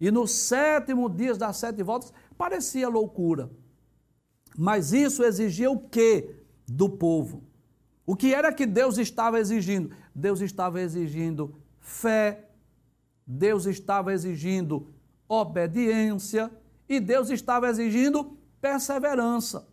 E 0.00 0.10
no 0.10 0.26
sétimo 0.26 1.08
dia 1.08 1.34
das 1.34 1.56
sete 1.58 1.82
voltas, 1.82 2.12
parecia 2.36 2.88
loucura. 2.88 3.50
Mas 4.56 4.92
isso 4.92 5.22
exigia 5.22 5.70
o 5.70 5.78
que 5.78 6.34
do 6.66 6.88
povo? 6.88 7.44
O 8.04 8.16
que 8.16 8.34
era 8.34 8.52
que 8.52 8.66
Deus 8.66 8.98
estava 8.98 9.38
exigindo? 9.38 9.94
Deus 10.14 10.40
estava 10.40 10.80
exigindo 10.80 11.60
fé, 11.80 12.48
Deus 13.26 13.66
estava 13.66 14.12
exigindo 14.12 14.92
obediência 15.28 16.50
e 16.88 17.00
Deus 17.00 17.30
estava 17.30 17.68
exigindo 17.68 18.36
perseverança. 18.60 19.68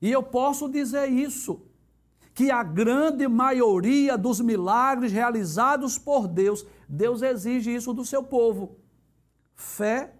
E 0.00 0.10
eu 0.10 0.22
posso 0.22 0.68
dizer 0.68 1.08
isso, 1.08 1.68
que 2.38 2.52
a 2.52 2.62
grande 2.62 3.26
maioria 3.26 4.16
dos 4.16 4.40
milagres 4.40 5.10
realizados 5.10 5.98
por 5.98 6.28
Deus, 6.28 6.64
Deus 6.88 7.20
exige 7.20 7.74
isso 7.74 7.92
do 7.92 8.04
seu 8.04 8.22
povo: 8.22 8.78
fé, 9.56 10.14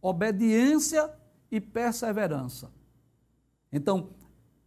obediência 0.00 1.12
e 1.50 1.60
perseverança. 1.60 2.72
Então, 3.70 4.10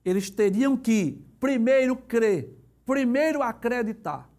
eles 0.05 0.29
teriam 0.29 0.77
que 0.77 1.25
primeiro 1.39 1.95
crer, 1.95 2.55
primeiro 2.85 3.41
acreditar. 3.41 4.31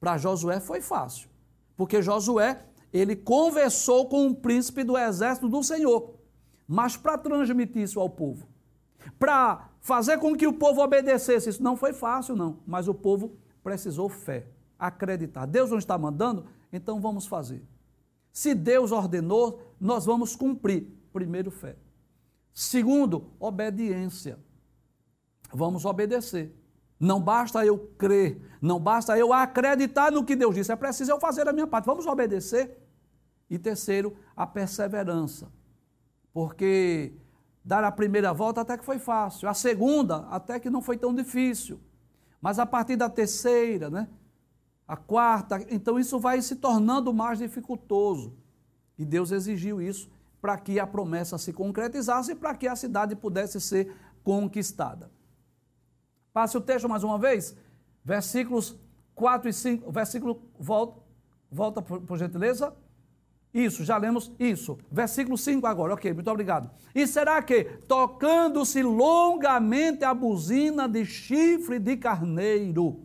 Para 0.00 0.16
Josué 0.16 0.60
foi 0.60 0.80
fácil, 0.80 1.28
porque 1.76 2.00
Josué, 2.00 2.64
ele 2.92 3.16
conversou 3.16 4.08
com 4.08 4.28
o 4.28 4.34
príncipe 4.34 4.84
do 4.84 4.96
exército 4.96 5.48
do 5.48 5.62
Senhor. 5.62 6.14
Mas 6.66 6.96
para 6.96 7.18
transmitir 7.18 7.82
isso 7.82 7.98
ao 7.98 8.10
povo, 8.10 8.46
para 9.18 9.70
fazer 9.80 10.18
com 10.18 10.36
que 10.36 10.46
o 10.46 10.52
povo 10.52 10.82
obedecesse, 10.82 11.48
isso 11.48 11.62
não 11.62 11.76
foi 11.76 11.92
fácil 11.92 12.36
não, 12.36 12.60
mas 12.66 12.88
o 12.88 12.94
povo 12.94 13.36
precisou 13.62 14.08
fé, 14.08 14.46
acreditar. 14.78 15.46
Deus 15.46 15.70
não 15.70 15.78
está 15.78 15.96
mandando, 15.96 16.46
então 16.72 17.00
vamos 17.00 17.26
fazer. 17.26 17.62
Se 18.32 18.54
Deus 18.54 18.92
ordenou, 18.92 19.60
nós 19.80 20.04
vamos 20.04 20.36
cumprir. 20.36 20.94
Primeiro 21.12 21.50
fé. 21.50 21.76
Segundo, 22.52 23.32
obediência. 23.40 24.38
Vamos 25.52 25.84
obedecer. 25.84 26.54
Não 26.98 27.20
basta 27.20 27.64
eu 27.64 27.78
crer, 27.96 28.40
não 28.60 28.80
basta 28.80 29.16
eu 29.16 29.32
acreditar 29.32 30.10
no 30.10 30.24
que 30.24 30.34
Deus 30.34 30.54
disse, 30.54 30.72
é 30.72 30.76
preciso 30.76 31.12
eu 31.12 31.20
fazer 31.20 31.48
a 31.48 31.52
minha 31.52 31.66
parte. 31.66 31.86
Vamos 31.86 32.06
obedecer. 32.06 32.84
E 33.48 33.58
terceiro, 33.58 34.16
a 34.36 34.46
perseverança. 34.46 35.50
Porque 36.32 37.12
dar 37.64 37.84
a 37.84 37.92
primeira 37.92 38.32
volta 38.32 38.60
até 38.60 38.76
que 38.76 38.84
foi 38.84 38.98
fácil, 38.98 39.48
a 39.48 39.54
segunda 39.54 40.26
até 40.30 40.58
que 40.58 40.70
não 40.70 40.82
foi 40.82 40.96
tão 40.96 41.14
difícil. 41.14 41.80
Mas 42.40 42.58
a 42.58 42.66
partir 42.66 42.96
da 42.96 43.08
terceira, 43.08 43.90
né? 43.90 44.08
A 44.86 44.96
quarta, 44.96 45.64
então 45.70 45.98
isso 45.98 46.18
vai 46.18 46.40
se 46.40 46.56
tornando 46.56 47.12
mais 47.12 47.38
dificultoso. 47.38 48.34
E 48.96 49.04
Deus 49.04 49.32
exigiu 49.32 49.82
isso 49.82 50.10
para 50.40 50.56
que 50.56 50.80
a 50.80 50.86
promessa 50.86 51.36
se 51.36 51.52
concretizasse 51.52 52.32
e 52.32 52.34
para 52.34 52.54
que 52.54 52.66
a 52.66 52.74
cidade 52.74 53.14
pudesse 53.14 53.60
ser 53.60 53.94
conquistada. 54.24 55.10
Passe 56.38 56.56
o 56.56 56.60
texto 56.60 56.88
mais 56.88 57.02
uma 57.02 57.18
vez, 57.18 57.56
versículos 58.04 58.78
4 59.16 59.48
e 59.48 59.52
5, 59.52 59.90
versículo, 59.90 60.40
volta, 60.56 61.00
volta 61.50 61.82
por, 61.82 62.00
por 62.00 62.16
gentileza. 62.16 62.72
Isso, 63.52 63.84
já 63.84 63.96
lemos 63.96 64.30
isso. 64.38 64.78
Versículo 64.88 65.36
5 65.36 65.66
agora, 65.66 65.94
ok, 65.94 66.14
muito 66.14 66.30
obrigado. 66.30 66.70
E 66.94 67.08
será 67.08 67.42
que, 67.42 67.64
tocando-se 67.88 68.84
longamente 68.84 70.04
a 70.04 70.14
buzina 70.14 70.88
de 70.88 71.04
chifre 71.04 71.80
de 71.80 71.96
carneiro, 71.96 73.00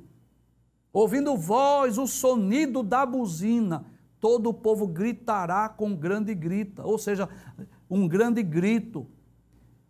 ouvindo 0.94 1.36
voz, 1.36 1.98
o 1.98 2.06
sonido 2.06 2.84
da 2.84 3.04
buzina, 3.04 3.84
todo 4.20 4.52
o 4.52 4.54
povo 4.54 4.86
gritará 4.86 5.68
com 5.70 5.96
grande 5.96 6.36
grita, 6.36 6.86
ou 6.86 7.00
seja, 7.00 7.28
um 7.90 8.08
grande 8.08 8.44
grito. 8.44 9.08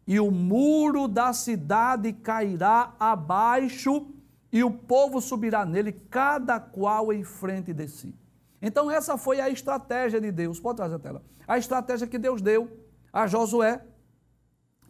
E 0.06 0.20
o 0.20 0.30
muro 0.32 1.08
da 1.08 1.32
cidade 1.34 2.12
cairá 2.14 2.94
abaixo 3.00 4.08
e 4.52 4.64
o 4.64 4.70
povo 4.70 5.22
subirá 5.22 5.66
nele, 5.66 5.92
cada 5.92 6.60
qual 6.60 7.12
em 7.12 7.24
frente 7.24 7.74
de 7.74 7.88
si. 7.88 8.16
Então, 8.62 8.90
essa 8.90 9.18
foi 9.18 9.42
a 9.42 9.50
estratégia 9.50 10.22
de 10.22 10.32
Deus. 10.32 10.60
Pode 10.60 10.78
trazer 10.78 10.96
a 10.96 11.00
tela. 11.00 11.24
A 11.48 11.58
estratégia 11.58 12.08
que 12.08 12.18
Deus 12.18 12.42
deu 12.42 12.70
a 13.12 13.28
Josué 13.28 13.82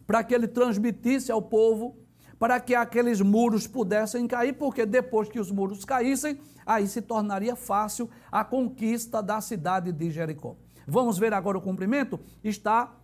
para 0.06 0.22
que 0.22 0.34
ele 0.34 0.46
transmitisse 0.46 1.32
ao 1.32 1.40
povo, 1.40 1.96
para 2.38 2.60
que 2.60 2.74
aqueles 2.74 3.20
muros 3.20 3.66
pudessem 3.66 4.26
cair, 4.26 4.52
porque 4.52 4.84
depois 4.84 5.28
que 5.28 5.40
os 5.40 5.50
muros 5.50 5.84
caíssem, 5.84 6.38
aí 6.66 6.86
se 6.86 7.00
tornaria 7.00 7.56
fácil 7.56 8.10
a 8.30 8.44
conquista 8.44 9.22
da 9.22 9.40
cidade 9.40 9.92
de 9.92 10.10
Jericó. 10.10 10.56
Vamos 10.86 11.18
ver 11.18 11.32
agora 11.32 11.56
o 11.56 11.62
cumprimento? 11.62 12.20
Está, 12.42 12.94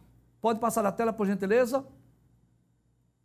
pode 0.40 0.60
passar 0.60 0.84
a 0.84 0.92
tela 0.92 1.12
por 1.12 1.26
gentileza? 1.26 1.84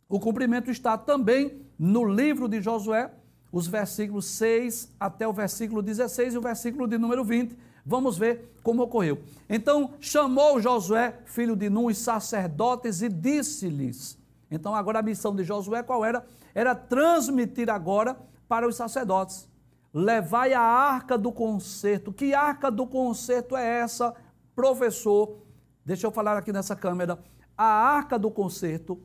O 0.08 0.20
cumprimento 0.20 0.70
está 0.70 0.96
também 0.96 1.66
no 1.78 2.04
livro 2.04 2.48
de 2.48 2.60
Josué, 2.60 3.12
os 3.50 3.66
versículos 3.66 4.26
6 4.26 4.94
até 4.98 5.26
o 5.26 5.32
versículo 5.32 5.82
16 5.82 6.34
e 6.34 6.38
o 6.38 6.42
versículo 6.42 6.86
de 6.86 6.98
número 6.98 7.24
20. 7.24 7.56
Vamos 7.84 8.18
ver 8.18 8.52
como 8.62 8.82
ocorreu. 8.82 9.18
Então 9.48 9.94
chamou 10.00 10.60
Josué, 10.60 11.18
filho 11.24 11.56
de 11.56 11.70
Nun, 11.70 11.86
os 11.86 11.98
sacerdotes 11.98 13.02
e 13.02 13.08
disse-lhes. 13.08 14.18
Então 14.50 14.74
agora 14.74 14.98
a 14.98 15.02
missão 15.02 15.34
de 15.34 15.44
Josué 15.44 15.82
qual 15.82 16.04
era? 16.04 16.24
Era 16.54 16.74
transmitir 16.74 17.70
agora 17.70 18.16
para 18.48 18.66
os 18.66 18.76
sacerdotes 18.76 19.48
levai 19.96 20.52
a 20.52 20.60
arca 20.60 21.16
do 21.16 21.32
concerto. 21.32 22.12
Que 22.12 22.34
arca 22.34 22.70
do 22.70 22.86
concerto 22.86 23.56
é 23.56 23.80
essa, 23.80 24.14
professor? 24.54 25.38
Deixa 25.82 26.06
eu 26.06 26.10
falar 26.10 26.36
aqui 26.36 26.52
nessa 26.52 26.76
câmera. 26.76 27.18
A 27.56 27.64
arca 27.64 28.18
do 28.18 28.30
concerto 28.30 29.00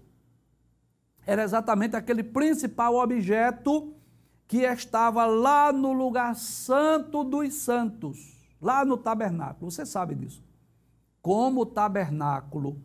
era 1.26 1.44
exatamente 1.44 1.96
aquele 1.96 2.24
principal 2.24 2.96
objeto 2.96 3.94
que 4.48 4.64
estava 4.64 5.26
lá 5.26 5.72
no 5.72 5.94
lugar 5.94 6.36
santo 6.36 7.24
dos 7.24 7.54
santos, 7.54 8.38
lá 8.62 8.84
no 8.84 8.98
tabernáculo. 8.98 9.72
Você 9.72 9.86
sabe 9.86 10.16
disso. 10.16 10.44
Como 11.22 11.62
o 11.62 11.66
tabernáculo, 11.66 12.82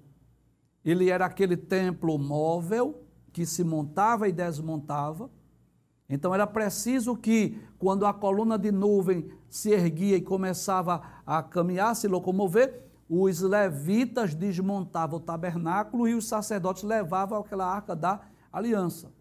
ele 0.85 1.11
era 1.11 1.27
aquele 1.27 1.57
templo 1.57 2.17
móvel 2.19 3.03
que 3.33 3.45
se 3.45 3.65
montava 3.65 4.29
e 4.29 4.33
desmontava. 4.33 5.29
Então 6.09 6.33
era 6.33 6.47
preciso 6.47 7.17
que, 7.17 7.61
quando 7.79 8.07
a 8.07 8.15
coluna 8.15 8.57
de 8.57 8.71
nuvem 8.71 9.29
se 9.49 9.71
erguia 9.71 10.17
e 10.17 10.23
começava 10.23 11.03
a 11.27 11.43
caminhar, 11.43 11.97
se 11.97 12.07
locomover, 12.07 12.86
os 13.09 13.41
levitas 13.41 14.35
desmontavam 14.35 15.19
o 15.19 15.23
tabernáculo 15.23 16.09
e 16.09 16.15
os 16.15 16.27
sacerdotes 16.27 16.83
levavam 16.83 17.39
aquela 17.39 17.65
arca 17.65 17.95
da 17.95 18.21
aliança. 18.53 19.13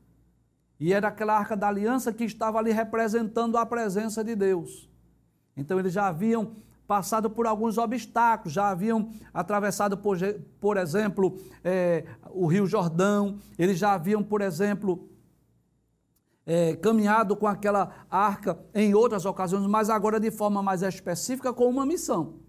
E 0.79 0.91
era 0.91 1.07
aquela 1.07 1.37
arca 1.37 1.55
da 1.55 1.67
aliança 1.67 2.11
que 2.11 2.23
estava 2.23 2.57
ali 2.57 2.71
representando 2.71 3.57
a 3.57 3.65
presença 3.65 4.23
de 4.23 4.35
Deus. 4.35 4.89
Então 5.55 5.79
eles 5.79 5.93
já 5.93 6.07
haviam 6.07 6.55
passado 6.87 7.29
por 7.29 7.47
alguns 7.47 7.77
obstáculos, 7.77 8.53
já 8.53 8.69
haviam 8.69 9.09
atravessado, 9.33 9.97
por, 9.97 10.17
por 10.59 10.77
exemplo, 10.77 11.39
é, 11.63 12.05
o 12.29 12.45
Rio 12.45 12.67
Jordão, 12.67 13.39
eles 13.57 13.77
já 13.77 13.93
haviam, 13.93 14.21
por 14.21 14.41
exemplo, 14.41 15.09
é, 16.45 16.75
caminhado 16.75 17.35
com 17.35 17.47
aquela 17.47 18.05
arca 18.09 18.59
em 18.73 18.93
outras 18.93 19.25
ocasiões, 19.25 19.65
mas 19.65 19.89
agora 19.89 20.19
de 20.19 20.29
forma 20.29 20.61
mais 20.61 20.83
específica 20.83 21.53
com 21.53 21.67
uma 21.67 21.85
missão 21.85 22.44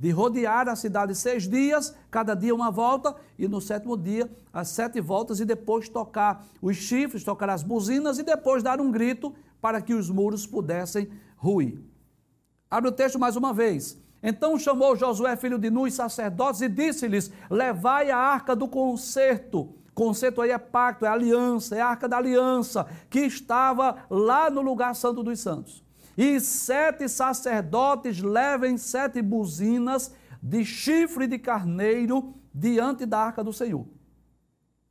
de 0.00 0.10
rodear 0.10 0.66
a 0.66 0.74
cidade 0.74 1.14
seis 1.14 1.46
dias, 1.46 1.94
cada 2.10 2.34
dia 2.34 2.54
uma 2.54 2.70
volta, 2.70 3.14
e 3.38 3.46
no 3.46 3.60
sétimo 3.60 3.98
dia 3.98 4.30
as 4.50 4.68
sete 4.68 4.98
voltas, 4.98 5.40
e 5.40 5.44
depois 5.44 5.90
tocar 5.90 6.46
os 6.62 6.78
chifres, 6.78 7.22
tocar 7.22 7.50
as 7.50 7.62
buzinas, 7.62 8.18
e 8.18 8.22
depois 8.22 8.62
dar 8.62 8.80
um 8.80 8.90
grito 8.90 9.34
para 9.60 9.82
que 9.82 9.92
os 9.92 10.08
muros 10.08 10.46
pudessem 10.46 11.10
ruir. 11.36 11.82
Abre 12.70 12.88
o 12.88 12.92
texto 12.92 13.18
mais 13.18 13.36
uma 13.36 13.52
vez. 13.52 14.00
Então 14.22 14.58
chamou 14.58 14.96
Josué, 14.96 15.36
filho 15.36 15.58
de 15.58 15.68
Nun, 15.68 15.90
sacerdotes, 15.90 16.62
e 16.62 16.68
disse-lhes: 16.68 17.30
Levai 17.50 18.10
a 18.10 18.16
arca 18.16 18.56
do 18.56 18.66
concerto. 18.66 19.74
Concerto 19.92 20.40
aí 20.40 20.50
é 20.50 20.56
pacto, 20.56 21.04
é 21.04 21.08
aliança, 21.10 21.76
é 21.76 21.82
a 21.82 21.88
arca 21.88 22.08
da 22.08 22.16
aliança, 22.16 22.86
que 23.10 23.20
estava 23.20 24.06
lá 24.08 24.48
no 24.48 24.62
lugar 24.62 24.94
santo 24.94 25.22
dos 25.22 25.40
santos 25.40 25.84
e 26.22 26.38
sete 26.38 27.08
sacerdotes 27.08 28.20
levem 28.20 28.76
sete 28.76 29.22
buzinas 29.22 30.14
de 30.42 30.66
chifre 30.66 31.26
de 31.26 31.38
carneiro 31.38 32.34
diante 32.54 33.06
da 33.06 33.20
arca 33.20 33.42
do 33.42 33.54
Senhor. 33.54 33.86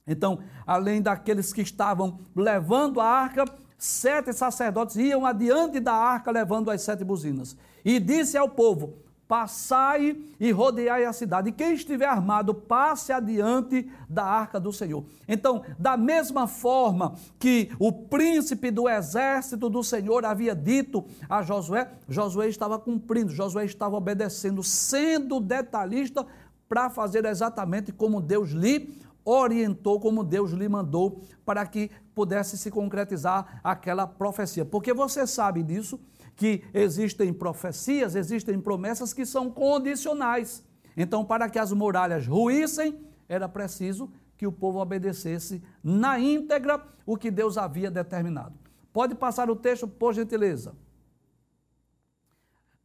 Então, 0.08 0.39
além 0.65 1.04
daqueles 1.04 1.54
que 1.54 1.62
estavam 1.62 2.22
levando 2.36 3.00
a 3.00 3.06
arca, 3.06 3.46
sete 3.78 4.34
sacerdotes 4.34 4.96
iam 4.96 5.24
adiante 5.24 5.80
da 5.80 5.94
arca 5.94 6.32
levando 6.32 6.72
as 6.72 6.82
sete 6.82 7.04
buzinas. 7.04 7.56
E 7.86 8.00
disse 8.00 8.36
ao 8.36 8.50
povo: 8.50 8.98
Passai 9.30 10.18
e 10.39 10.50
rodeai 10.50 11.06
a 11.06 11.13
cidade. 11.13 11.50
E 11.50 11.52
quem 11.52 11.76
estiver 11.76 12.08
armado, 12.08 12.52
passe 12.52 13.13
adiante 13.13 13.88
da 14.10 14.26
arca 14.26 14.60
do 14.60 14.74
Senhor. 14.74 15.06
Então, 15.28 15.62
da 15.78 15.96
mesma 15.96 16.48
forma 16.48 17.13
que 17.38 17.72
o 17.78 17.92
príncipe 17.92 18.72
do 18.72 18.89
exército 18.89 19.70
do 19.70 19.84
Senhor 19.84 20.26
havia 20.26 20.56
dito 20.56 21.06
a 21.30 21.44
Josué, 21.44 21.92
Josué 22.08 22.48
estava 22.48 22.80
cumprindo, 22.80 23.32
Josué 23.32 23.65
estava 23.65 23.96
obedecendo, 23.96 24.63
sendo 24.63 25.39
detalhista 25.39 26.26
para 26.68 26.89
fazer 26.89 27.24
exatamente 27.26 27.92
como 27.92 28.20
Deus 28.20 28.50
lhe 28.50 29.00
orientou, 29.24 30.00
como 30.00 30.24
Deus 30.24 30.54
lhe 30.54 30.68
mandou, 30.68 31.22
para 31.46 31.68
que 31.68 31.92
pudesse 32.15 32.58
se 32.58 32.72
concretizar 32.72 33.62
aquela 33.63 34.08
profecia. 34.08 34.65
Porque 34.65 34.92
você 34.92 35.28
sabe 35.28 35.62
disso 35.62 36.00
que 36.39 36.63
existem 36.73 37.34
profecias, 37.34 38.15
existem 38.15 38.58
promessas 38.62 39.13
que 39.13 39.25
são 39.25 39.52
condicionais. 39.52 40.63
Então, 40.95 41.25
para 41.25 41.49
que 41.49 41.60
as 41.60 41.73
muralhas 41.73 42.25
ruíssem, 42.25 42.97
era 43.28 43.49
preciso 43.49 44.10
que 44.38 44.47
o 44.47 44.52
povo 44.52 44.80
obedecesse 44.80 45.62
na 45.84 46.17
íntegra 46.17 46.82
o 47.06 47.17
que 47.17 47.30
Deus 47.30 47.58
havia 47.58 47.91
determinado. 47.91 48.54
Pode 48.93 49.15
passar 49.15 49.49
o 49.49 49.56
texto, 49.56 49.86
por 49.86 50.13
gentileza. 50.13 50.73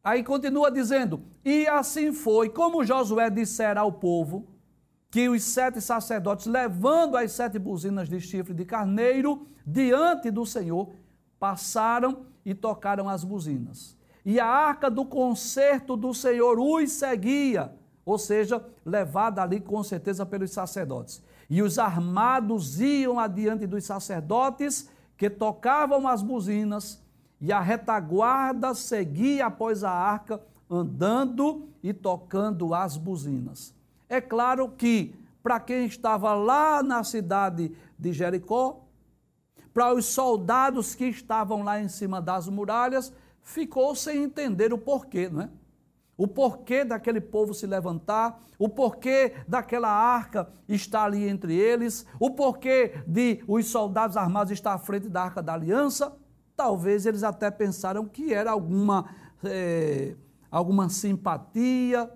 Aí 0.03 0.25
continua 0.25 0.69
dizendo: 0.69 1.23
E 1.45 1.69
assim 1.69 2.13
foi, 2.13 2.49
como 2.51 2.85
Josué 2.85 3.31
dissera 3.31 3.83
ao 3.83 3.93
povo, 3.93 4.49
que 5.13 5.29
os 5.29 5.45
sete 5.45 5.81
sacerdotes, 5.81 6.47
levando 6.47 7.17
as 7.17 7.31
sete 7.31 7.57
buzinas 7.57 8.09
de 8.09 8.21
chifre 8.21 8.53
de 8.53 8.65
carneiro 8.65 9.47
diante 9.65 10.29
do 10.29 10.45
Senhor, 10.45 10.93
passaram 11.45 12.25
e 12.43 12.55
tocaram 12.55 13.07
as 13.07 13.23
buzinas. 13.23 13.95
E 14.25 14.41
a 14.41 14.47
arca 14.47 14.91
do 14.91 15.05
concerto 15.05 15.95
do 15.95 16.15
Senhor 16.15 16.59
os 16.59 16.93
seguia, 16.93 17.71
ou 18.03 18.17
seja, 18.17 18.65
levada 18.83 19.43
ali 19.43 19.61
com 19.61 19.83
certeza 19.83 20.25
pelos 20.25 20.53
sacerdotes. 20.53 21.23
E 21.51 21.61
os 21.61 21.79
armados 21.79 22.81
iam 22.81 23.21
adiante 23.21 23.67
dos 23.67 23.85
sacerdotes 23.85 24.89
que 25.19 25.29
tocavam 25.29 26.09
as 26.09 26.23
buzinas, 26.23 26.99
e 27.39 27.53
a 27.53 27.61
retaguarda 27.61 28.75
seguia 28.75 29.45
após 29.45 29.85
a 29.85 29.91
arca, 29.91 30.41
andando 30.71 31.69
e 31.83 31.93
tocando 31.93 32.75
as 32.75 32.97
buzinas. 32.97 33.75
É 34.09 34.19
claro 34.19 34.71
que, 34.71 35.15
para 35.43 35.61
quem 35.61 35.85
estava 35.85 36.33
lá 36.33 36.83
na 36.83 37.05
cidade 37.05 37.71
de 37.99 38.15
Jericó, 38.15 38.84
para 39.75 39.93
os 39.93 40.07
soldados 40.07 40.95
que 40.95 41.07
estavam 41.07 41.65
lá 41.65 41.81
em 41.81 41.89
cima 41.89 42.23
das 42.23 42.49
muralhas, 42.49 43.13
ficou 43.43 43.95
sem 43.97 44.23
entender 44.23 44.73
o 44.73 44.79
porquê, 44.79 45.29
não 45.29 45.43
é? 45.43 45.51
O 46.17 46.29
porquê 46.29 46.85
daquele 46.85 47.21
povo 47.21 47.53
se 47.53 47.67
levantar, 47.67 48.41
o 48.57 48.69
porquê 48.69 49.35
daquela 49.49 49.89
arca 49.89 50.49
estar 50.69 51.07
ali 51.07 51.29
entre 51.29 51.57
eles, 51.57 52.07
o 52.21 52.31
porquê 52.31 53.03
de 53.05 53.43
os 53.49 53.67
soldados 53.67 54.17
armados 54.17 54.53
estar 54.53 54.73
à 54.75 54.79
frente 54.79 55.09
da 55.09 55.25
arca 55.25 55.43
da 55.43 55.55
aliança. 55.55 56.17
Talvez 56.57 57.05
eles 57.05 57.25
até 57.25 57.51
pensaram 57.51 58.07
que 58.07 58.33
era 58.33 58.53
alguma, 58.53 59.11
é, 59.43 60.15
alguma 60.49 60.89
simpatia, 60.89 62.09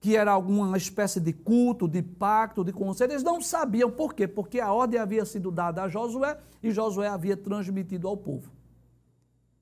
que 0.00 0.16
era 0.16 0.32
alguma 0.32 0.76
espécie 0.78 1.20
de 1.20 1.32
culto, 1.32 1.86
de 1.86 2.02
pacto, 2.02 2.64
de 2.64 2.72
conselho. 2.72 3.12
Eles 3.12 3.22
não 3.22 3.40
sabiam 3.40 3.90
por 3.90 4.14
quê, 4.14 4.26
porque 4.26 4.58
a 4.58 4.72
ordem 4.72 4.98
havia 4.98 5.26
sido 5.26 5.50
dada 5.50 5.82
a 5.82 5.88
Josué 5.88 6.38
e 6.62 6.70
Josué 6.70 7.06
havia 7.06 7.36
transmitido 7.36 8.08
ao 8.08 8.16
povo. 8.16 8.50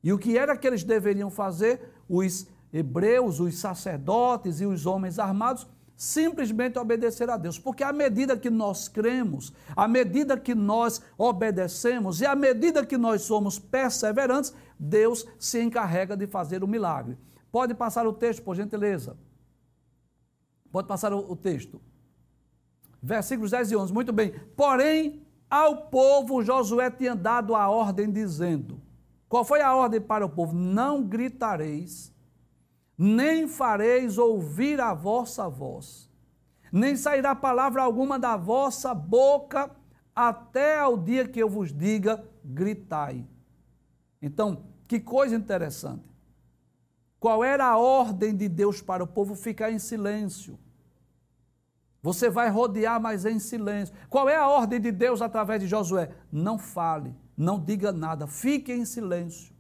E 0.03 0.13
o 0.13 0.19
que 0.19 0.39
era 0.39 0.57
que 0.57 0.67
eles 0.67 0.85
deveriam 0.85 1.29
fazer? 1.29 1.93
Os 2.09 2.47
hebreus, 2.73 3.41
os 3.41 3.59
sacerdotes 3.59 4.61
e 4.61 4.67
os 4.67 4.87
homens 4.87 5.19
armados 5.19 5.67
simplesmente 5.97 6.79
obedecer 6.79 7.29
a 7.29 7.37
Deus, 7.37 7.59
porque 7.59 7.83
à 7.83 7.93
medida 7.93 8.37
que 8.37 8.49
nós 8.49 8.87
cremos, 8.87 9.53
à 9.75 9.89
medida 9.89 10.39
que 10.39 10.55
nós 10.55 11.03
obedecemos 11.19 12.21
e 12.21 12.27
à 12.27 12.37
medida 12.37 12.87
que 12.87 12.97
nós 12.97 13.23
somos 13.23 13.59
perseverantes, 13.59 14.55
Deus 14.79 15.27
se 15.41 15.61
encarrega 15.61 16.17
de 16.17 16.29
fazer 16.29 16.63
o 16.63 16.69
milagre. 16.69 17.19
Pode 17.51 17.75
passar 17.75 18.07
o 18.07 18.13
texto, 18.13 18.45
por 18.45 18.55
gentileza. 18.55 19.17
Pode 20.71 20.87
passar 20.87 21.13
o, 21.13 21.19
o 21.19 21.37
texto. 21.37 21.81
Versículos 23.03 23.51
10 23.51 23.73
e 23.73 23.77
11. 23.77 23.93
Muito 23.93 24.13
bem. 24.13 24.33
Porém, 24.57 25.23
ao 25.49 25.89
povo 25.89 26.43
Josué 26.43 26.91
tinha 26.91 27.15
dado 27.15 27.55
a 27.55 27.69
ordem 27.69 28.11
dizendo: 28.11 28.81
Qual 29.29 29.45
foi 29.45 29.61
a 29.61 29.75
ordem 29.75 30.01
para 30.01 30.27
o 30.27 30.29
povo? 30.29 30.55
Não 30.55 31.03
gritareis, 31.03 32.13
nem 32.97 33.49
fareis 33.49 34.19
ouvir 34.19 34.81
a 34.81 34.93
vossa 34.93 35.49
voz, 35.49 36.11
nem 36.73 36.97
sairá 36.97 37.35
palavra 37.35 37.83
alguma 37.83 38.19
da 38.19 38.37
vossa 38.37 38.93
boca 38.93 39.71
até 40.15 40.79
ao 40.79 40.97
dia 40.97 41.27
que 41.27 41.41
eu 41.41 41.49
vos 41.49 41.73
diga: 41.73 42.25
gritai. 42.45 43.25
Então, 44.21 44.65
que 44.87 44.99
coisa 44.99 45.37
interessante. 45.37 46.08
Qual 47.21 47.43
era 47.43 47.67
a 47.67 47.77
ordem 47.77 48.35
de 48.35 48.49
Deus 48.49 48.81
para 48.81 49.03
o 49.03 49.07
povo 49.07 49.35
ficar 49.35 49.71
em 49.71 49.79
silêncio? 49.79 50.59
Você 52.01 52.31
vai 52.31 52.49
rodear, 52.49 53.01
mas 53.01 53.25
em 53.25 53.39
silêncio. 53.39 53.95
Qual 54.09 54.29
é 54.29 54.37
a 54.37 54.47
ordem 54.47 54.81
de 54.81 54.93
Deus 54.93 55.21
através 55.21 55.61
de 55.61 55.67
Josué? 55.67 56.11
Não 56.31 56.59
fale, 56.59 57.15
não 57.37 57.59
diga 57.59 57.91
nada, 57.91 58.27
fique 58.27 58.73
em 58.73 58.85
silêncio. 58.85 59.53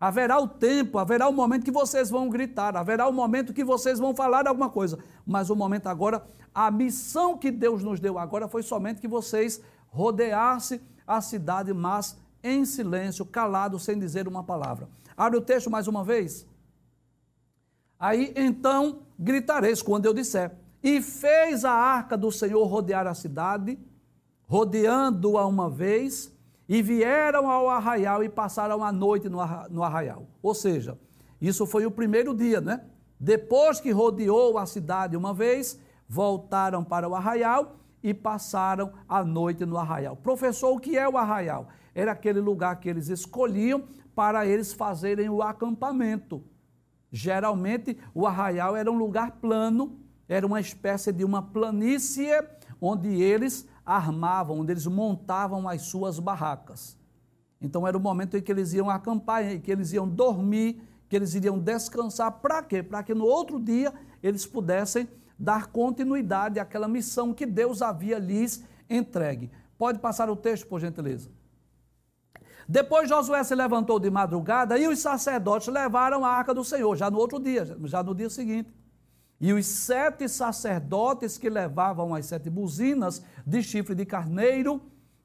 Haverá 0.00 0.38
o 0.38 0.46
tempo, 0.46 0.98
haverá 0.98 1.28
o 1.28 1.32
momento 1.32 1.64
que 1.64 1.72
vocês 1.72 2.08
vão 2.08 2.28
gritar, 2.28 2.76
haverá 2.76 3.08
o 3.08 3.12
momento 3.12 3.52
que 3.52 3.64
vocês 3.64 3.98
vão 3.98 4.14
falar 4.14 4.46
alguma 4.46 4.70
coisa, 4.70 4.98
mas 5.26 5.50
o 5.50 5.56
momento 5.56 5.88
agora, 5.88 6.24
a 6.54 6.70
missão 6.70 7.36
que 7.36 7.50
Deus 7.50 7.82
nos 7.82 7.98
deu 7.98 8.16
agora 8.16 8.46
foi 8.46 8.62
somente 8.62 9.00
que 9.00 9.08
vocês 9.08 9.60
rodeassem 9.88 10.80
a 11.04 11.20
cidade, 11.20 11.72
mas 11.72 12.16
em 12.44 12.64
silêncio, 12.64 13.26
calado, 13.26 13.78
sem 13.78 13.98
dizer 13.98 14.28
uma 14.28 14.44
palavra. 14.44 14.88
Abre 15.18 15.36
o 15.36 15.42
texto 15.42 15.68
mais 15.68 15.88
uma 15.88 16.04
vez. 16.04 16.46
Aí 17.98 18.32
então 18.36 19.00
gritareis 19.18 19.82
quando 19.82 20.06
eu 20.06 20.14
disser: 20.14 20.52
E 20.80 21.02
fez 21.02 21.64
a 21.64 21.72
arca 21.72 22.16
do 22.16 22.30
Senhor 22.30 22.64
rodear 22.64 23.04
a 23.04 23.14
cidade, 23.14 23.76
rodeando-a 24.46 25.44
uma 25.44 25.68
vez, 25.68 26.32
e 26.68 26.80
vieram 26.80 27.50
ao 27.50 27.68
arraial 27.68 28.22
e 28.22 28.28
passaram 28.28 28.84
a 28.84 28.92
noite 28.92 29.28
no 29.28 29.82
arraial. 29.82 30.28
Ou 30.40 30.54
seja, 30.54 30.96
isso 31.40 31.66
foi 31.66 31.84
o 31.84 31.90
primeiro 31.90 32.32
dia, 32.32 32.60
né? 32.60 32.84
Depois 33.18 33.80
que 33.80 33.90
rodeou 33.90 34.56
a 34.56 34.66
cidade 34.66 35.16
uma 35.16 35.34
vez, 35.34 35.80
voltaram 36.08 36.84
para 36.84 37.08
o 37.08 37.14
arraial 37.16 37.74
e 38.00 38.14
passaram 38.14 38.92
a 39.08 39.24
noite 39.24 39.66
no 39.66 39.76
arraial. 39.76 40.14
Professor, 40.14 40.72
o 40.72 40.78
que 40.78 40.96
é 40.96 41.08
o 41.08 41.18
arraial? 41.18 41.66
Era 41.92 42.12
aquele 42.12 42.38
lugar 42.38 42.78
que 42.78 42.88
eles 42.88 43.08
escolhiam 43.08 43.82
para 44.18 44.44
eles 44.44 44.72
fazerem 44.72 45.28
o 45.28 45.40
acampamento. 45.40 46.42
Geralmente, 47.08 47.96
o 48.12 48.26
arraial 48.26 48.74
era 48.74 48.90
um 48.90 48.98
lugar 48.98 49.36
plano, 49.40 49.96
era 50.28 50.44
uma 50.44 50.60
espécie 50.60 51.12
de 51.12 51.24
uma 51.24 51.40
planície 51.40 52.28
onde 52.80 53.22
eles 53.22 53.64
armavam, 53.86 54.58
onde 54.58 54.72
eles 54.72 54.88
montavam 54.88 55.68
as 55.68 55.82
suas 55.82 56.18
barracas. 56.18 56.98
Então 57.60 57.86
era 57.86 57.96
o 57.96 58.00
momento 58.00 58.36
em 58.36 58.42
que 58.42 58.50
eles 58.50 58.72
iam 58.72 58.90
acampar, 58.90 59.44
em 59.52 59.60
que 59.60 59.70
eles 59.70 59.92
iam 59.92 60.08
dormir, 60.08 60.82
que 61.08 61.14
eles 61.14 61.36
iriam 61.36 61.56
descansar. 61.56 62.32
Para 62.40 62.60
quê? 62.64 62.82
Para 62.82 63.04
que 63.04 63.14
no 63.14 63.24
outro 63.24 63.60
dia 63.60 63.94
eles 64.20 64.44
pudessem 64.44 65.08
dar 65.38 65.68
continuidade 65.68 66.58
àquela 66.58 66.88
missão 66.88 67.32
que 67.32 67.46
Deus 67.46 67.82
havia 67.82 68.18
lhes 68.18 68.64
entregue. 68.90 69.48
Pode 69.78 70.00
passar 70.00 70.28
o 70.28 70.34
texto, 70.34 70.66
por 70.66 70.80
gentileza. 70.80 71.37
Depois 72.68 73.08
Josué 73.08 73.42
se 73.44 73.54
levantou 73.54 73.98
de 73.98 74.10
madrugada 74.10 74.76
e 74.78 74.86
os 74.86 74.98
sacerdotes 74.98 75.68
levaram 75.68 76.22
a 76.22 76.28
arca 76.28 76.52
do 76.52 76.62
Senhor, 76.62 76.94
já 76.96 77.10
no 77.10 77.16
outro 77.16 77.40
dia, 77.40 77.64
já 77.84 78.02
no 78.02 78.14
dia 78.14 78.28
seguinte. 78.28 78.70
E 79.40 79.54
os 79.54 79.64
sete 79.64 80.28
sacerdotes 80.28 81.38
que 81.38 81.48
levavam 81.48 82.14
as 82.14 82.26
sete 82.26 82.50
buzinas 82.50 83.22
de 83.46 83.62
chifre 83.62 83.94
de 83.94 84.04
carneiro 84.04 84.82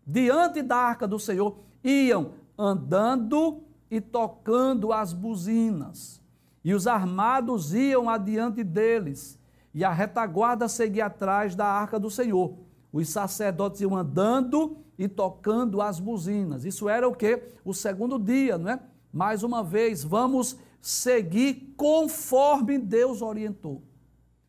diante 0.07 0.61
da 0.61 0.77
arca 0.77 1.05
do 1.05 1.19
Senhor 1.19 1.57
iam 1.83 2.31
andando 2.57 3.63
e 3.91 3.99
tocando 3.99 4.93
as 4.93 5.11
buzinas. 5.11 6.21
E 6.63 6.73
os 6.73 6.87
armados 6.87 7.73
iam 7.73 8.09
adiante 8.09 8.63
deles, 8.63 9.37
e 9.73 9.83
a 9.83 9.91
retaguarda 9.91 10.69
seguia 10.69 11.07
atrás 11.07 11.55
da 11.55 11.65
arca 11.65 11.99
do 11.99 12.09
Senhor. 12.09 12.55
Os 12.91 13.09
sacerdotes 13.09 13.81
iam 13.81 13.97
andando 13.97 14.77
e 14.97 15.07
tocando 15.07 15.81
as 15.81 15.99
buzinas. 15.99 16.65
Isso 16.65 16.87
era 16.87 17.07
o 17.07 17.15
que? 17.15 17.41
O 17.63 17.73
segundo 17.73 18.19
dia, 18.19 18.57
não 18.57 18.71
é? 18.71 18.79
Mais 19.11 19.43
uma 19.43 19.63
vez, 19.63 20.03
vamos 20.03 20.57
seguir 20.81 21.73
conforme 21.77 22.77
Deus 22.77 23.21
orientou. 23.21 23.83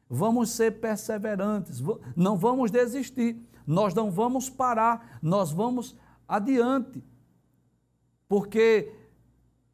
Vamos 0.09 0.51
ser 0.51 0.81
perseverantes, 0.81 1.83
não 2.15 2.37
vamos 2.37 2.71
desistir, 2.71 3.41
nós 3.67 3.95
não 3.95 4.11
vamos 4.11 4.51
parar, 4.51 5.19
nós 5.23 5.51
vamos 5.51 5.97
adiante. 6.29 7.03
Porque 8.29 8.93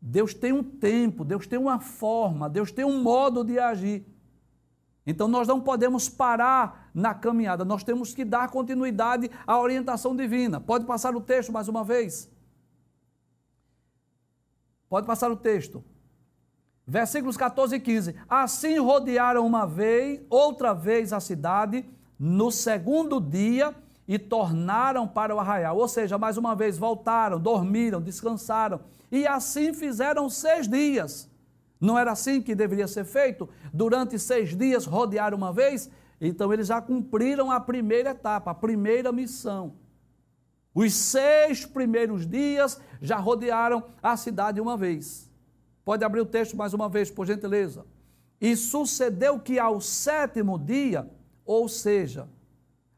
Deus 0.00 0.32
tem 0.32 0.52
um 0.52 0.62
tempo, 0.62 1.24
Deus 1.24 1.46
tem 1.46 1.58
uma 1.58 1.80
forma, 1.80 2.48
Deus 2.48 2.72
tem 2.72 2.84
um 2.84 3.02
modo 3.02 3.44
de 3.44 3.58
agir. 3.58 4.06
Então 5.06 5.26
nós 5.26 5.48
não 5.48 5.60
podemos 5.60 6.08
parar 6.08 6.79
na 6.94 7.14
caminhada, 7.14 7.64
nós 7.64 7.84
temos 7.84 8.14
que 8.14 8.24
dar 8.24 8.48
continuidade 8.50 9.30
à 9.46 9.58
orientação 9.58 10.14
divina. 10.14 10.60
Pode 10.60 10.84
passar 10.84 11.14
o 11.14 11.20
texto 11.20 11.52
mais 11.52 11.68
uma 11.68 11.84
vez? 11.84 12.30
Pode 14.88 15.06
passar 15.06 15.30
o 15.30 15.36
texto. 15.36 15.84
Versículos 16.86 17.36
14 17.36 17.76
e 17.76 17.80
15. 17.80 18.16
Assim 18.28 18.78
rodearam 18.78 19.46
uma 19.46 19.64
vez, 19.64 20.20
outra 20.28 20.74
vez 20.74 21.12
a 21.12 21.20
cidade, 21.20 21.88
no 22.18 22.50
segundo 22.50 23.20
dia, 23.20 23.74
e 24.08 24.18
tornaram 24.18 25.06
para 25.06 25.32
o 25.32 25.38
arraial. 25.38 25.76
Ou 25.76 25.86
seja, 25.86 26.18
mais 26.18 26.36
uma 26.36 26.56
vez 26.56 26.76
voltaram, 26.76 27.38
dormiram, 27.38 28.00
descansaram. 28.00 28.80
E 29.12 29.24
assim 29.24 29.72
fizeram 29.72 30.28
seis 30.28 30.66
dias. 30.66 31.30
Não 31.80 31.96
era 31.96 32.10
assim 32.10 32.42
que 32.42 32.56
deveria 32.56 32.88
ser 32.88 33.04
feito? 33.04 33.48
Durante 33.72 34.18
seis 34.18 34.56
dias 34.56 34.84
rodear 34.84 35.32
uma 35.32 35.52
vez? 35.52 35.88
Então 36.20 36.52
eles 36.52 36.66
já 36.66 36.80
cumpriram 36.80 37.50
a 37.50 37.58
primeira 37.58 38.10
etapa, 38.10 38.50
a 38.50 38.54
primeira 38.54 39.10
missão. 39.10 39.74
Os 40.74 40.94
seis 40.94 41.64
primeiros 41.64 42.26
dias 42.26 42.80
já 43.00 43.16
rodearam 43.16 43.82
a 44.02 44.16
cidade 44.16 44.60
uma 44.60 44.76
vez. 44.76 45.30
Pode 45.84 46.04
abrir 46.04 46.20
o 46.20 46.26
texto 46.26 46.56
mais 46.56 46.74
uma 46.74 46.88
vez, 46.88 47.10
por 47.10 47.26
gentileza. 47.26 47.84
E 48.40 48.54
sucedeu 48.54 49.40
que 49.40 49.58
ao 49.58 49.80
sétimo 49.80 50.58
dia, 50.58 51.10
ou 51.44 51.68
seja, 51.68 52.28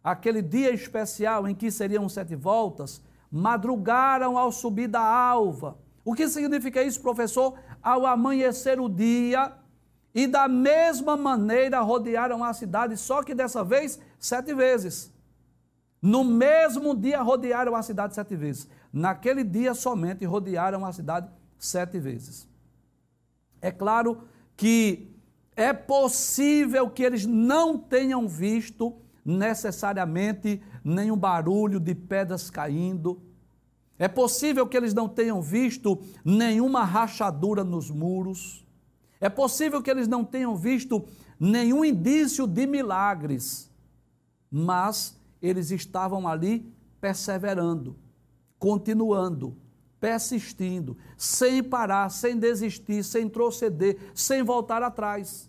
aquele 0.03 0.43
dia 0.43 0.73
especial 0.73 1.49
em 1.49 1.55
que 1.55 1.71
seriam 1.71 2.09
sete 2.09 2.35
voltas, 2.35 3.01
madrugaram 3.31 4.37
ao 4.37 4.53
subir 4.53 4.89
da 4.89 5.01
alva. 5.01 5.79
O 6.05 6.15
que 6.15 6.29
significa 6.29 6.83
isso, 6.83 7.01
professor? 7.01 7.55
Ao 7.83 8.05
amanhecer 8.05 8.79
o 8.79 8.89
dia, 8.89 9.53
e 10.14 10.27
da 10.27 10.46
mesma 10.46 11.16
maneira 11.16 11.81
rodearam 11.81 12.44
a 12.44 12.53
cidade, 12.53 12.96
só 12.96 13.22
que 13.22 13.35
dessa 13.35 13.64
vez 13.64 13.98
sete 14.18 14.55
vezes. 14.55 15.12
No 16.01 16.25
mesmo 16.25 16.94
dia 16.94 17.22
rodearam 17.22 17.75
a 17.75 17.83
cidade 17.83 18.14
sete 18.14 18.37
vezes. 18.37 18.68
Naquele 18.92 19.44
dia 19.44 19.72
somente 19.72 20.25
rodearam 20.25 20.85
a 20.85 20.92
cidade 20.92 21.29
sete 21.59 21.98
vezes. 21.98 22.48
É 23.61 23.70
claro 23.70 24.22
que 24.57 25.12
é 25.55 25.72
possível 25.72 26.90
que 26.90 27.03
eles 27.03 27.25
não 27.25 27.79
tenham 27.79 28.27
visto 28.27 28.96
necessariamente 29.25 30.61
nenhum 30.85 31.16
barulho 31.16 31.79
de 31.79 31.94
pedras 31.94 32.51
caindo. 32.51 33.22
É 33.98 34.09
possível 34.09 34.66
que 34.66 34.77
eles 34.77 34.92
não 34.92 35.09
tenham 35.09 35.40
visto 35.40 36.03
nenhuma 36.25 36.85
rachadura 36.85 37.62
nos 37.62 37.90
muros. 37.90 38.62
É 39.23 39.29
possível 39.29 39.81
que 39.81 39.89
eles 39.89 40.09
não 40.09 40.25
tenham 40.25 40.57
visto 40.57 41.07
nenhum 41.39 41.85
indício 41.85 42.45
de 42.45 42.67
milagres. 42.67 43.71
Mas 44.51 45.17
eles 45.41 45.71
estavam 45.71 46.27
ali 46.27 46.75
perseverando, 47.01 47.97
continuando, 48.59 49.57
persistindo, 50.01 50.97
sem 51.17 51.63
parar, 51.63 52.09
sem 52.11 52.37
desistir, 52.37 53.05
sem 53.05 53.29
proceder, 53.29 53.97
sem 54.13 54.43
voltar 54.43 54.83
atrás, 54.83 55.49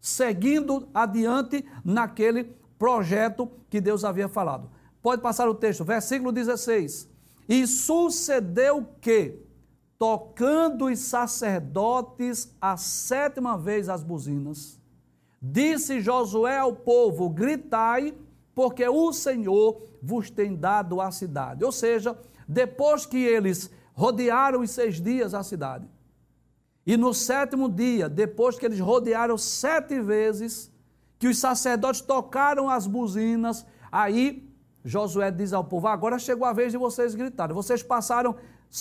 seguindo 0.00 0.88
adiante 0.94 1.62
naquele 1.84 2.56
projeto 2.78 3.50
que 3.68 3.82
Deus 3.82 4.02
havia 4.02 4.28
falado. 4.28 4.70
Pode 5.02 5.20
passar 5.20 5.46
o 5.46 5.54
texto, 5.54 5.84
versículo 5.84 6.32
16. 6.32 7.06
E 7.46 7.66
sucedeu 7.66 8.88
que, 8.98 9.38
tocando 10.00 10.86
os 10.86 10.98
sacerdotes 10.98 12.56
a 12.58 12.74
sétima 12.78 13.58
vez 13.58 13.86
as 13.86 14.02
buzinas, 14.02 14.80
disse 15.42 16.00
Josué 16.00 16.56
ao 16.56 16.74
povo: 16.74 17.28
Gritai, 17.28 18.14
porque 18.54 18.88
o 18.88 19.12
Senhor 19.12 19.82
vos 20.02 20.30
tem 20.30 20.56
dado 20.56 21.02
a 21.02 21.10
cidade. 21.10 21.62
Ou 21.62 21.70
seja, 21.70 22.18
depois 22.48 23.04
que 23.04 23.18
eles 23.18 23.70
rodearam 23.92 24.62
os 24.62 24.70
seis 24.70 24.98
dias 24.98 25.34
a 25.34 25.42
cidade. 25.42 25.86
E 26.86 26.96
no 26.96 27.12
sétimo 27.12 27.68
dia, 27.68 28.08
depois 28.08 28.58
que 28.58 28.64
eles 28.64 28.80
rodearam 28.80 29.36
sete 29.36 30.00
vezes, 30.00 30.72
que 31.18 31.28
os 31.28 31.38
sacerdotes 31.38 32.00
tocaram 32.00 32.70
as 32.70 32.86
buzinas, 32.86 33.66
aí 33.92 34.50
Josué 34.82 35.30
diz 35.30 35.52
ao 35.52 35.62
povo: 35.62 35.88
agora 35.88 36.18
chegou 36.18 36.46
a 36.46 36.54
vez 36.54 36.72
de 36.72 36.78
vocês 36.78 37.14
gritarem. 37.14 37.54
Vocês 37.54 37.82
passaram 37.82 38.34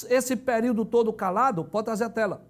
esse 0.10 0.36
período 0.36 0.86
todo 0.86 1.12
calado, 1.12 1.64
pode 1.64 1.86
trazer 1.86 2.06
a 2.06 2.10
tela, 2.10 2.46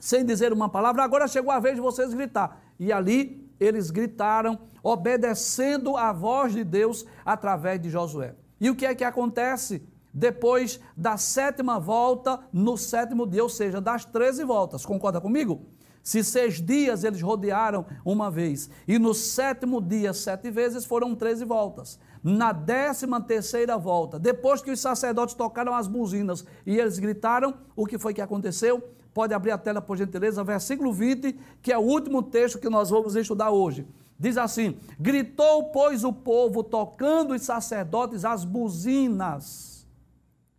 sem 0.00 0.24
dizer 0.24 0.52
uma 0.52 0.68
palavra, 0.68 1.02
agora 1.02 1.28
chegou 1.28 1.50
a 1.50 1.60
vez 1.60 1.74
de 1.74 1.80
vocês 1.80 2.12
gritar. 2.14 2.60
E 2.78 2.92
ali 2.92 3.48
eles 3.58 3.90
gritaram, 3.90 4.58
obedecendo 4.82 5.96
a 5.96 6.12
voz 6.12 6.52
de 6.52 6.62
Deus 6.62 7.04
através 7.24 7.80
de 7.80 7.90
Josué. 7.90 8.34
E 8.60 8.70
o 8.70 8.76
que 8.76 8.86
é 8.86 8.94
que 8.94 9.04
acontece? 9.04 9.82
depois 10.12 10.80
da 10.96 11.16
sétima 11.16 11.78
volta, 11.78 12.40
no 12.52 12.76
sétimo 12.76 13.26
dia, 13.26 13.42
ou 13.42 13.48
seja, 13.48 13.80
das 13.80 14.04
treze 14.04 14.42
voltas. 14.44 14.84
Concorda 14.84 15.20
comigo? 15.20 15.66
Se 16.02 16.24
seis 16.24 16.60
dias 16.60 17.04
eles 17.04 17.20
rodearam 17.20 17.84
uma 18.04 18.30
vez, 18.30 18.70
e 18.86 18.98
no 18.98 19.14
sétimo 19.14 19.80
dia, 19.80 20.12
sete 20.12 20.50
vezes, 20.50 20.84
foram 20.84 21.14
treze 21.14 21.44
voltas. 21.44 21.98
Na 22.22 22.52
décima 22.52 23.20
terceira 23.20 23.76
volta, 23.76 24.18
depois 24.18 24.60
que 24.60 24.70
os 24.70 24.80
sacerdotes 24.80 25.34
tocaram 25.34 25.74
as 25.74 25.86
buzinas 25.86 26.44
e 26.66 26.78
eles 26.78 26.98
gritaram, 26.98 27.54
o 27.76 27.86
que 27.86 27.98
foi 27.98 28.12
que 28.12 28.20
aconteceu? 28.20 28.82
Pode 29.14 29.34
abrir 29.34 29.50
a 29.50 29.58
tela, 29.58 29.80
por 29.80 29.96
gentileza, 29.96 30.44
versículo 30.44 30.92
20, 30.92 31.38
que 31.62 31.72
é 31.72 31.78
o 31.78 31.82
último 31.82 32.22
texto 32.22 32.58
que 32.58 32.68
nós 32.68 32.90
vamos 32.90 33.16
estudar 33.16 33.50
hoje. 33.50 33.86
Diz 34.18 34.36
assim: 34.36 34.76
Gritou, 34.98 35.70
pois, 35.70 36.04
o 36.04 36.12
povo, 36.12 36.62
tocando 36.62 37.34
os 37.34 37.42
sacerdotes 37.42 38.24
as 38.24 38.44
buzinas 38.44 39.86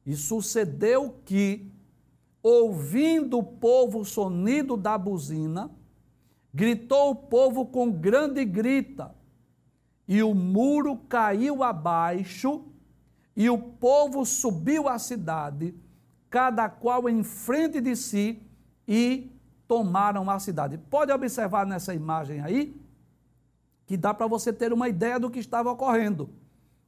e 0.06 0.16
sucedeu 0.16 1.16
que, 1.26 1.72
ouvindo 2.42 3.38
o 3.38 3.44
povo 3.44 4.00
o 4.00 4.06
sonido 4.06 4.78
da 4.78 4.98
buzina, 4.98 5.70
gritou 6.54 7.12
o 7.12 7.16
povo 7.16 7.66
com 7.66 7.92
grande 7.92 8.44
grita, 8.46 9.14
e 10.10 10.24
o 10.24 10.34
muro 10.34 10.98
caiu 11.08 11.64
abaixo, 11.64 12.66
E 13.40 13.50
o 13.50 13.58
povo 13.58 14.26
subiu 14.26 14.90
à 14.90 15.00
cidade, 15.00 15.74
cada 16.30 16.68
qual 16.68 17.08
em 17.08 17.24
frente 17.24 17.80
de 17.80 17.96
si, 17.96 18.42
e 18.86 19.32
tomaram 19.66 20.30
a 20.30 20.38
cidade. 20.40 20.78
Pode 20.78 21.14
observar 21.14 21.66
nessa 21.66 21.94
imagem 21.94 22.42
aí, 22.42 22.76
que 23.88 23.96
dá 23.96 24.14
para 24.14 24.28
você 24.28 24.52
ter 24.52 24.74
uma 24.74 24.90
ideia 24.90 25.18
do 25.18 25.30
que 25.30 25.40
estava 25.40 25.72
ocorrendo. 25.72 26.30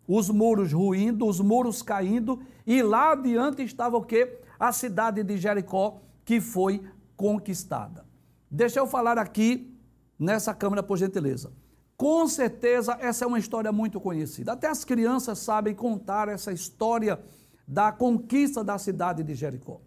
Os 0.05 0.29
muros 0.29 0.73
ruindo, 0.73 1.25
os 1.25 1.39
muros 1.39 1.81
caindo, 1.81 2.41
e 2.67 2.81
lá 2.81 3.13
adiante 3.13 3.63
estava 3.63 3.95
o 3.95 4.03
quê? 4.03 4.41
A 4.59 4.73
cidade 4.73 5.23
de 5.23 5.37
Jericó, 5.37 6.01
que 6.25 6.41
foi 6.41 6.83
conquistada. 7.15 8.03
Deixa 8.49 8.79
eu 8.79 8.87
falar 8.87 9.17
aqui 9.17 9.73
nessa 10.19 10.53
câmera, 10.53 10.83
por 10.83 10.97
gentileza. 10.97 11.53
Com 12.01 12.27
certeza, 12.27 12.97
essa 12.99 13.25
é 13.25 13.27
uma 13.27 13.37
história 13.37 13.71
muito 13.71 14.01
conhecida. 14.01 14.53
Até 14.53 14.67
as 14.67 14.83
crianças 14.83 15.37
sabem 15.37 15.75
contar 15.75 16.29
essa 16.29 16.51
história 16.51 17.19
da 17.67 17.91
conquista 17.91 18.63
da 18.63 18.79
cidade 18.79 19.21
de 19.21 19.35
Jericó. 19.35 19.79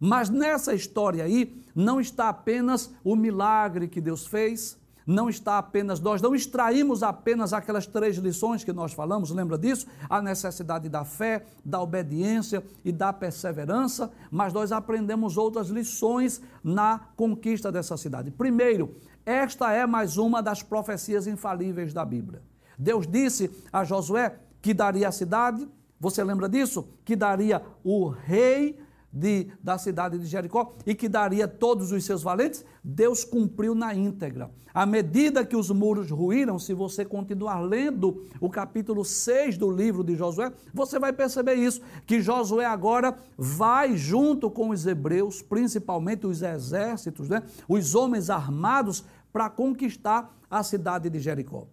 Mas 0.00 0.30
nessa 0.30 0.72
história 0.72 1.22
aí, 1.22 1.62
não 1.74 2.00
está 2.00 2.30
apenas 2.30 2.90
o 3.04 3.14
milagre 3.14 3.88
que 3.88 4.00
Deus 4.00 4.26
fez, 4.26 4.80
não 5.06 5.28
está 5.28 5.58
apenas, 5.58 6.00
nós 6.00 6.22
não 6.22 6.34
extraímos 6.34 7.02
apenas 7.02 7.52
aquelas 7.52 7.86
três 7.86 8.16
lições 8.16 8.64
que 8.64 8.72
nós 8.72 8.94
falamos, 8.94 9.30
lembra 9.30 9.58
disso? 9.58 9.86
A 10.08 10.22
necessidade 10.22 10.88
da 10.88 11.04
fé, 11.04 11.44
da 11.62 11.82
obediência 11.82 12.64
e 12.82 12.90
da 12.90 13.12
perseverança, 13.12 14.10
mas 14.30 14.54
nós 14.54 14.72
aprendemos 14.72 15.36
outras 15.36 15.68
lições 15.68 16.40
na 16.64 17.00
conquista 17.16 17.70
dessa 17.70 17.98
cidade. 17.98 18.30
Primeiro, 18.30 18.94
esta 19.24 19.72
é 19.72 19.86
mais 19.86 20.16
uma 20.16 20.42
das 20.42 20.62
profecias 20.62 21.26
infalíveis 21.26 21.92
da 21.92 22.04
Bíblia. 22.04 22.42
Deus 22.78 23.06
disse 23.06 23.50
a 23.72 23.84
Josué 23.84 24.38
que 24.62 24.72
daria 24.72 25.08
a 25.08 25.12
cidade, 25.12 25.68
você 25.98 26.24
lembra 26.24 26.48
disso? 26.48 26.88
Que 27.04 27.14
daria 27.14 27.62
o 27.84 28.08
rei 28.08 28.80
de, 29.12 29.48
da 29.62 29.76
cidade 29.76 30.18
de 30.18 30.26
Jericó 30.26 30.72
e 30.86 30.94
que 30.94 31.08
daria 31.08 31.48
todos 31.48 31.90
os 31.92 32.04
seus 32.04 32.22
valentes, 32.22 32.64
Deus 32.82 33.24
cumpriu 33.24 33.74
na 33.74 33.94
íntegra. 33.94 34.50
À 34.72 34.86
medida 34.86 35.44
que 35.44 35.56
os 35.56 35.70
muros 35.70 36.10
ruíram, 36.10 36.58
se 36.58 36.72
você 36.72 37.04
continuar 37.04 37.60
lendo 37.60 38.24
o 38.40 38.48
capítulo 38.48 39.04
6 39.04 39.58
do 39.58 39.70
livro 39.70 40.04
de 40.04 40.14
Josué, 40.14 40.52
você 40.72 40.98
vai 40.98 41.12
perceber 41.12 41.54
isso, 41.54 41.80
que 42.06 42.20
Josué 42.20 42.64
agora 42.64 43.16
vai 43.36 43.96
junto 43.96 44.48
com 44.48 44.70
os 44.70 44.86
hebreus, 44.86 45.42
principalmente 45.42 46.26
os 46.26 46.40
exércitos, 46.42 47.28
né, 47.28 47.42
os 47.68 47.94
homens 47.94 48.30
armados, 48.30 49.04
para 49.32 49.48
conquistar 49.48 50.36
a 50.48 50.62
cidade 50.62 51.08
de 51.08 51.20
Jericó. 51.20 51.66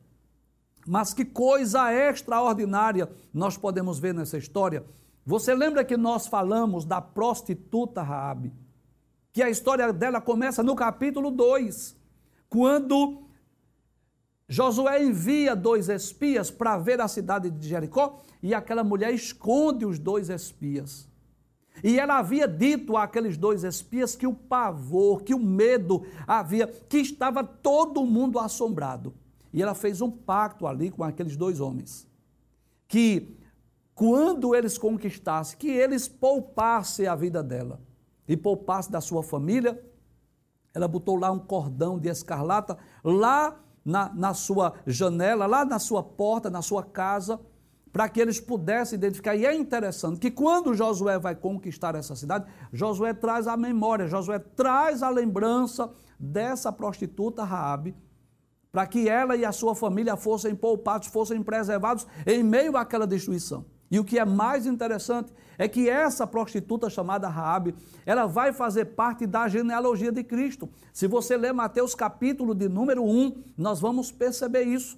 Mas 0.88 1.14
que 1.14 1.26
coisa 1.26 1.92
extraordinária 1.92 3.10
nós 3.34 3.58
podemos 3.58 4.00
ver 4.00 4.14
nessa 4.14 4.38
história 4.38 4.86
você 5.28 5.54
lembra 5.54 5.84
que 5.84 5.98
nós 5.98 6.26
falamos 6.26 6.86
da 6.86 7.02
prostituta 7.02 8.02
Raabe? 8.02 8.54
Que 9.34 9.44
a 9.44 9.50
história 9.50 9.92
dela 9.92 10.22
começa 10.22 10.64
no 10.64 10.74
capítulo 10.74 11.30
2, 11.32 11.98
quando 12.48 13.28
Josué 14.48 15.04
envia 15.04 15.54
dois 15.54 15.90
espias 15.90 16.50
para 16.50 16.78
ver 16.78 17.02
a 17.02 17.10
cidade 17.10 17.52
de 17.52 17.68
Jericó 17.68 18.22
e 18.42 18.54
aquela 18.54 18.86
mulher 18.86 19.14
esconde 19.14 19.86
os 19.86 20.00
dois 20.00 20.30
espias. 20.30 21.10
E 21.84 22.00
ela 22.00 22.20
havia 22.20 22.48
dito 22.48 22.96
àqueles 22.96 23.36
dois 23.36 23.66
espias 23.66 24.16
que 24.16 24.26
o 24.26 24.34
pavor, 24.34 25.24
que 25.24 25.34
o 25.34 25.40
medo 25.40 26.06
havia, 26.26 26.68
que 26.68 27.00
estava 27.00 27.44
todo 27.44 28.06
mundo 28.06 28.40
assombrado. 28.40 29.14
E 29.52 29.62
ela 29.62 29.76
fez 29.76 30.00
um 30.00 30.10
pacto 30.10 30.66
ali 30.66 30.90
com 30.90 31.04
aqueles 31.04 31.36
dois 31.36 31.60
homens, 31.60 32.08
que 32.88 33.38
quando 33.98 34.54
eles 34.54 34.78
conquistassem, 34.78 35.58
que 35.58 35.68
eles 35.68 36.08
poupassem 36.08 37.08
a 37.08 37.16
vida 37.16 37.42
dela 37.42 37.82
e 38.28 38.38
poupassem 38.38 38.92
da 38.92 39.02
sua 39.02 39.24
família. 39.24 39.84
Ela 40.72 40.88
botou 40.88 41.16
lá 41.16 41.32
um 41.32 41.40
cordão 41.40 41.98
de 41.98 42.08
escarlata, 42.08 42.78
lá 43.04 43.60
na, 43.84 44.14
na 44.14 44.36
sua 44.36 44.76
janela, 44.86 45.48
lá 45.48 45.66
na 45.66 45.80
sua 45.80 46.04
porta, 46.04 46.48
na 46.48 46.62
sua 46.62 46.84
casa, 46.84 47.40
para 47.92 48.08
que 48.08 48.22
eles 48.22 48.40
pudessem 48.40 48.98
identificar. 48.98 49.36
E 49.36 49.48
é 49.48 49.56
interessante 49.56 50.20
que 50.20 50.30
quando 50.30 50.76
Josué 50.76 51.18
vai 51.18 51.34
conquistar 51.34 51.96
essa 51.96 52.16
cidade, 52.16 52.46
Josué 52.72 53.16
traz 53.16 53.48
a 53.48 53.58
memória, 53.58 54.06
Josué 54.06 54.38
traz 54.38 55.02
a 55.02 55.10
lembrança 55.10 55.90
dessa 56.20 56.72
prostituta 56.72 57.44
Raabe, 57.44 57.96
para 58.72 58.86
que 58.86 59.10
ela 59.10 59.36
e 59.36 59.44
a 59.44 59.52
sua 59.52 59.74
família 59.74 60.16
fossem 60.16 60.54
poupados, 60.54 61.08
fossem 61.08 61.42
preservados 61.42 62.06
em 62.28 62.44
meio 62.44 62.78
àquela 62.78 63.08
destruição. 63.08 63.66
E 63.90 64.00
o 64.00 64.04
que 64.04 64.20
é 64.20 64.26
mais 64.26 64.66
interessante 64.66 65.32
é 65.58 65.68
que 65.68 65.90
essa 65.90 66.28
prostituta 66.28 66.90
chamada 66.90 67.28
Raabe, 67.28 67.76
ela 68.06 68.26
vai 68.26 68.54
fazer 68.54 68.86
parte 68.86 69.26
da 69.26 69.48
genealogia 69.48 70.12
de 70.12 70.24
Cristo. 70.24 70.70
Se 70.94 71.08
você 71.08 71.38
ler 71.38 71.54
Mateus 71.54 71.96
capítulo 71.96 72.54
de 72.54 72.68
número 72.68 73.04
1, 73.04 73.44
nós 73.58 73.80
vamos 73.80 74.12
perceber 74.12 74.64
isso 74.64 74.98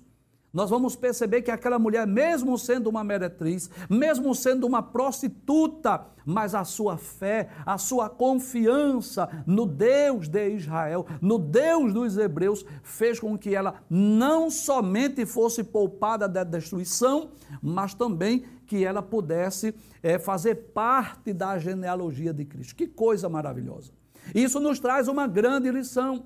nós 0.51 0.69
vamos 0.69 0.95
perceber 0.95 1.43
que 1.43 1.51
aquela 1.51 1.77
mulher, 1.77 2.07
mesmo 2.07 2.57
sendo 2.57 2.89
uma 2.89 3.03
meretriz, 3.03 3.69
mesmo 3.87 4.33
sendo 4.33 4.65
uma 4.65 4.81
prostituta, 4.81 6.05
mas 6.25 6.55
a 6.55 6.63
sua 6.63 6.97
fé, 6.97 7.49
a 7.65 7.77
sua 7.77 8.09
confiança 8.09 9.29
no 9.45 9.65
Deus 9.65 10.27
de 10.27 10.49
Israel, 10.49 11.05
no 11.21 11.37
Deus 11.37 11.93
dos 11.93 12.17
hebreus, 12.17 12.65
fez 12.81 13.19
com 13.19 13.37
que 13.37 13.53
ela 13.53 13.75
não 13.89 14.49
somente 14.49 15.25
fosse 15.25 15.63
poupada 15.63 16.27
da 16.27 16.43
destruição, 16.43 17.29
mas 17.61 17.93
também 17.93 18.43
que 18.65 18.83
ela 18.83 19.01
pudesse 19.01 19.73
é, 20.01 20.17
fazer 20.17 20.55
parte 20.73 21.31
da 21.31 21.57
genealogia 21.59 22.33
de 22.33 22.45
Cristo. 22.45 22.75
Que 22.75 22.87
coisa 22.87 23.29
maravilhosa! 23.29 23.91
Isso 24.33 24.59
nos 24.59 24.79
traz 24.79 25.07
uma 25.07 25.27
grande 25.27 25.71
lição 25.71 26.25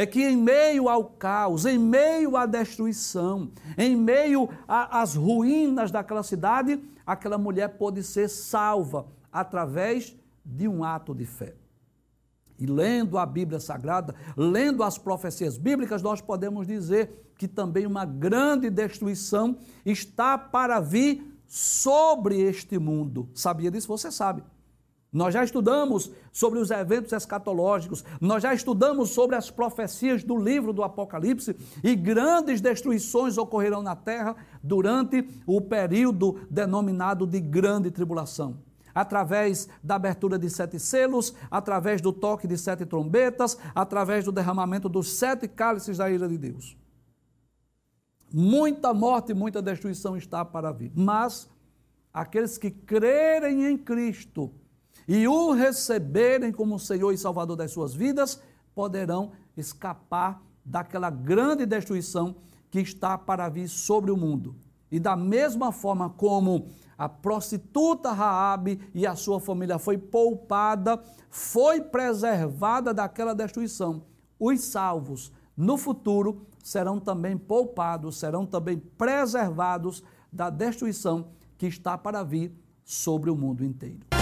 é 0.00 0.06
que 0.06 0.24
em 0.24 0.34
meio 0.34 0.88
ao 0.88 1.04
caos, 1.04 1.66
em 1.66 1.76
meio 1.78 2.34
à 2.34 2.46
destruição, 2.46 3.50
em 3.76 3.94
meio 3.94 4.48
às 4.66 5.14
ruínas 5.14 5.90
daquela 5.90 6.22
cidade, 6.22 6.82
aquela 7.04 7.36
mulher 7.36 7.68
pôde 7.76 8.02
ser 8.02 8.30
salva 8.30 9.06
através 9.30 10.16
de 10.42 10.66
um 10.66 10.82
ato 10.82 11.14
de 11.14 11.26
fé. 11.26 11.54
E 12.58 12.64
lendo 12.64 13.18
a 13.18 13.26
Bíblia 13.26 13.60
Sagrada, 13.60 14.14
lendo 14.34 14.82
as 14.82 14.96
profecias 14.96 15.58
bíblicas, 15.58 16.00
nós 16.00 16.22
podemos 16.22 16.66
dizer 16.66 17.30
que 17.36 17.46
também 17.46 17.84
uma 17.84 18.06
grande 18.06 18.70
destruição 18.70 19.58
está 19.84 20.38
para 20.38 20.80
vir 20.80 21.30
sobre 21.46 22.40
este 22.40 22.78
mundo. 22.78 23.28
Sabia 23.34 23.70
disso? 23.70 23.88
Você 23.88 24.10
sabe. 24.10 24.42
Nós 25.12 25.34
já 25.34 25.42
estudamos 25.42 26.10
sobre 26.30 26.60
os 26.60 26.70
eventos 26.70 27.12
escatológicos, 27.12 28.04
nós 28.20 28.42
já 28.44 28.54
estudamos 28.54 29.10
sobre 29.10 29.34
as 29.34 29.50
profecias 29.50 30.22
do 30.22 30.36
livro 30.36 30.72
do 30.72 30.84
Apocalipse 30.84 31.56
e 31.82 31.96
grandes 31.96 32.60
destruições 32.60 33.36
ocorrerão 33.36 33.82
na 33.82 33.96
terra 33.96 34.36
durante 34.62 35.28
o 35.46 35.60
período 35.60 36.46
denominado 36.48 37.26
de 37.26 37.40
grande 37.40 37.90
tribulação. 37.90 38.62
Através 38.94 39.68
da 39.82 39.96
abertura 39.96 40.38
de 40.38 40.48
sete 40.48 40.78
selos, 40.78 41.34
através 41.50 42.00
do 42.00 42.12
toque 42.12 42.46
de 42.46 42.56
sete 42.56 42.86
trombetas, 42.86 43.58
através 43.74 44.24
do 44.24 44.32
derramamento 44.32 44.88
dos 44.88 45.12
sete 45.12 45.48
cálices 45.48 45.98
da 45.98 46.10
ira 46.10 46.28
de 46.28 46.38
Deus. 46.38 46.76
Muita 48.32 48.94
morte 48.94 49.32
e 49.32 49.34
muita 49.34 49.60
destruição 49.60 50.16
está 50.16 50.44
para 50.44 50.70
vir. 50.70 50.92
Mas 50.94 51.48
aqueles 52.12 52.56
que 52.58 52.70
crerem 52.70 53.66
em 53.66 53.76
Cristo, 53.76 54.52
e 55.12 55.26
o 55.26 55.50
receberem 55.50 56.52
como 56.52 56.78
Senhor 56.78 57.10
e 57.10 57.18
Salvador 57.18 57.56
das 57.56 57.72
suas 57.72 57.92
vidas, 57.92 58.40
poderão 58.72 59.32
escapar 59.56 60.40
daquela 60.64 61.10
grande 61.10 61.66
destruição 61.66 62.36
que 62.70 62.78
está 62.78 63.18
para 63.18 63.48
vir 63.48 63.66
sobre 63.66 64.12
o 64.12 64.16
mundo. 64.16 64.54
E 64.88 65.00
da 65.00 65.16
mesma 65.16 65.72
forma 65.72 66.10
como 66.10 66.68
a 66.96 67.08
prostituta 67.08 68.12
Raabe 68.12 68.80
e 68.94 69.04
a 69.04 69.16
sua 69.16 69.40
família 69.40 69.80
foi 69.80 69.98
poupada, 69.98 71.02
foi 71.28 71.80
preservada 71.80 72.94
daquela 72.94 73.34
destruição, 73.34 74.04
os 74.38 74.60
salvos 74.60 75.32
no 75.56 75.76
futuro 75.76 76.46
serão 76.62 77.00
também 77.00 77.36
poupados, 77.36 78.16
serão 78.16 78.46
também 78.46 78.78
preservados 78.78 80.04
da 80.32 80.50
destruição 80.50 81.32
que 81.58 81.66
está 81.66 81.98
para 81.98 82.22
vir 82.22 82.54
sobre 82.84 83.28
o 83.28 83.34
mundo 83.34 83.64
inteiro. 83.64 84.19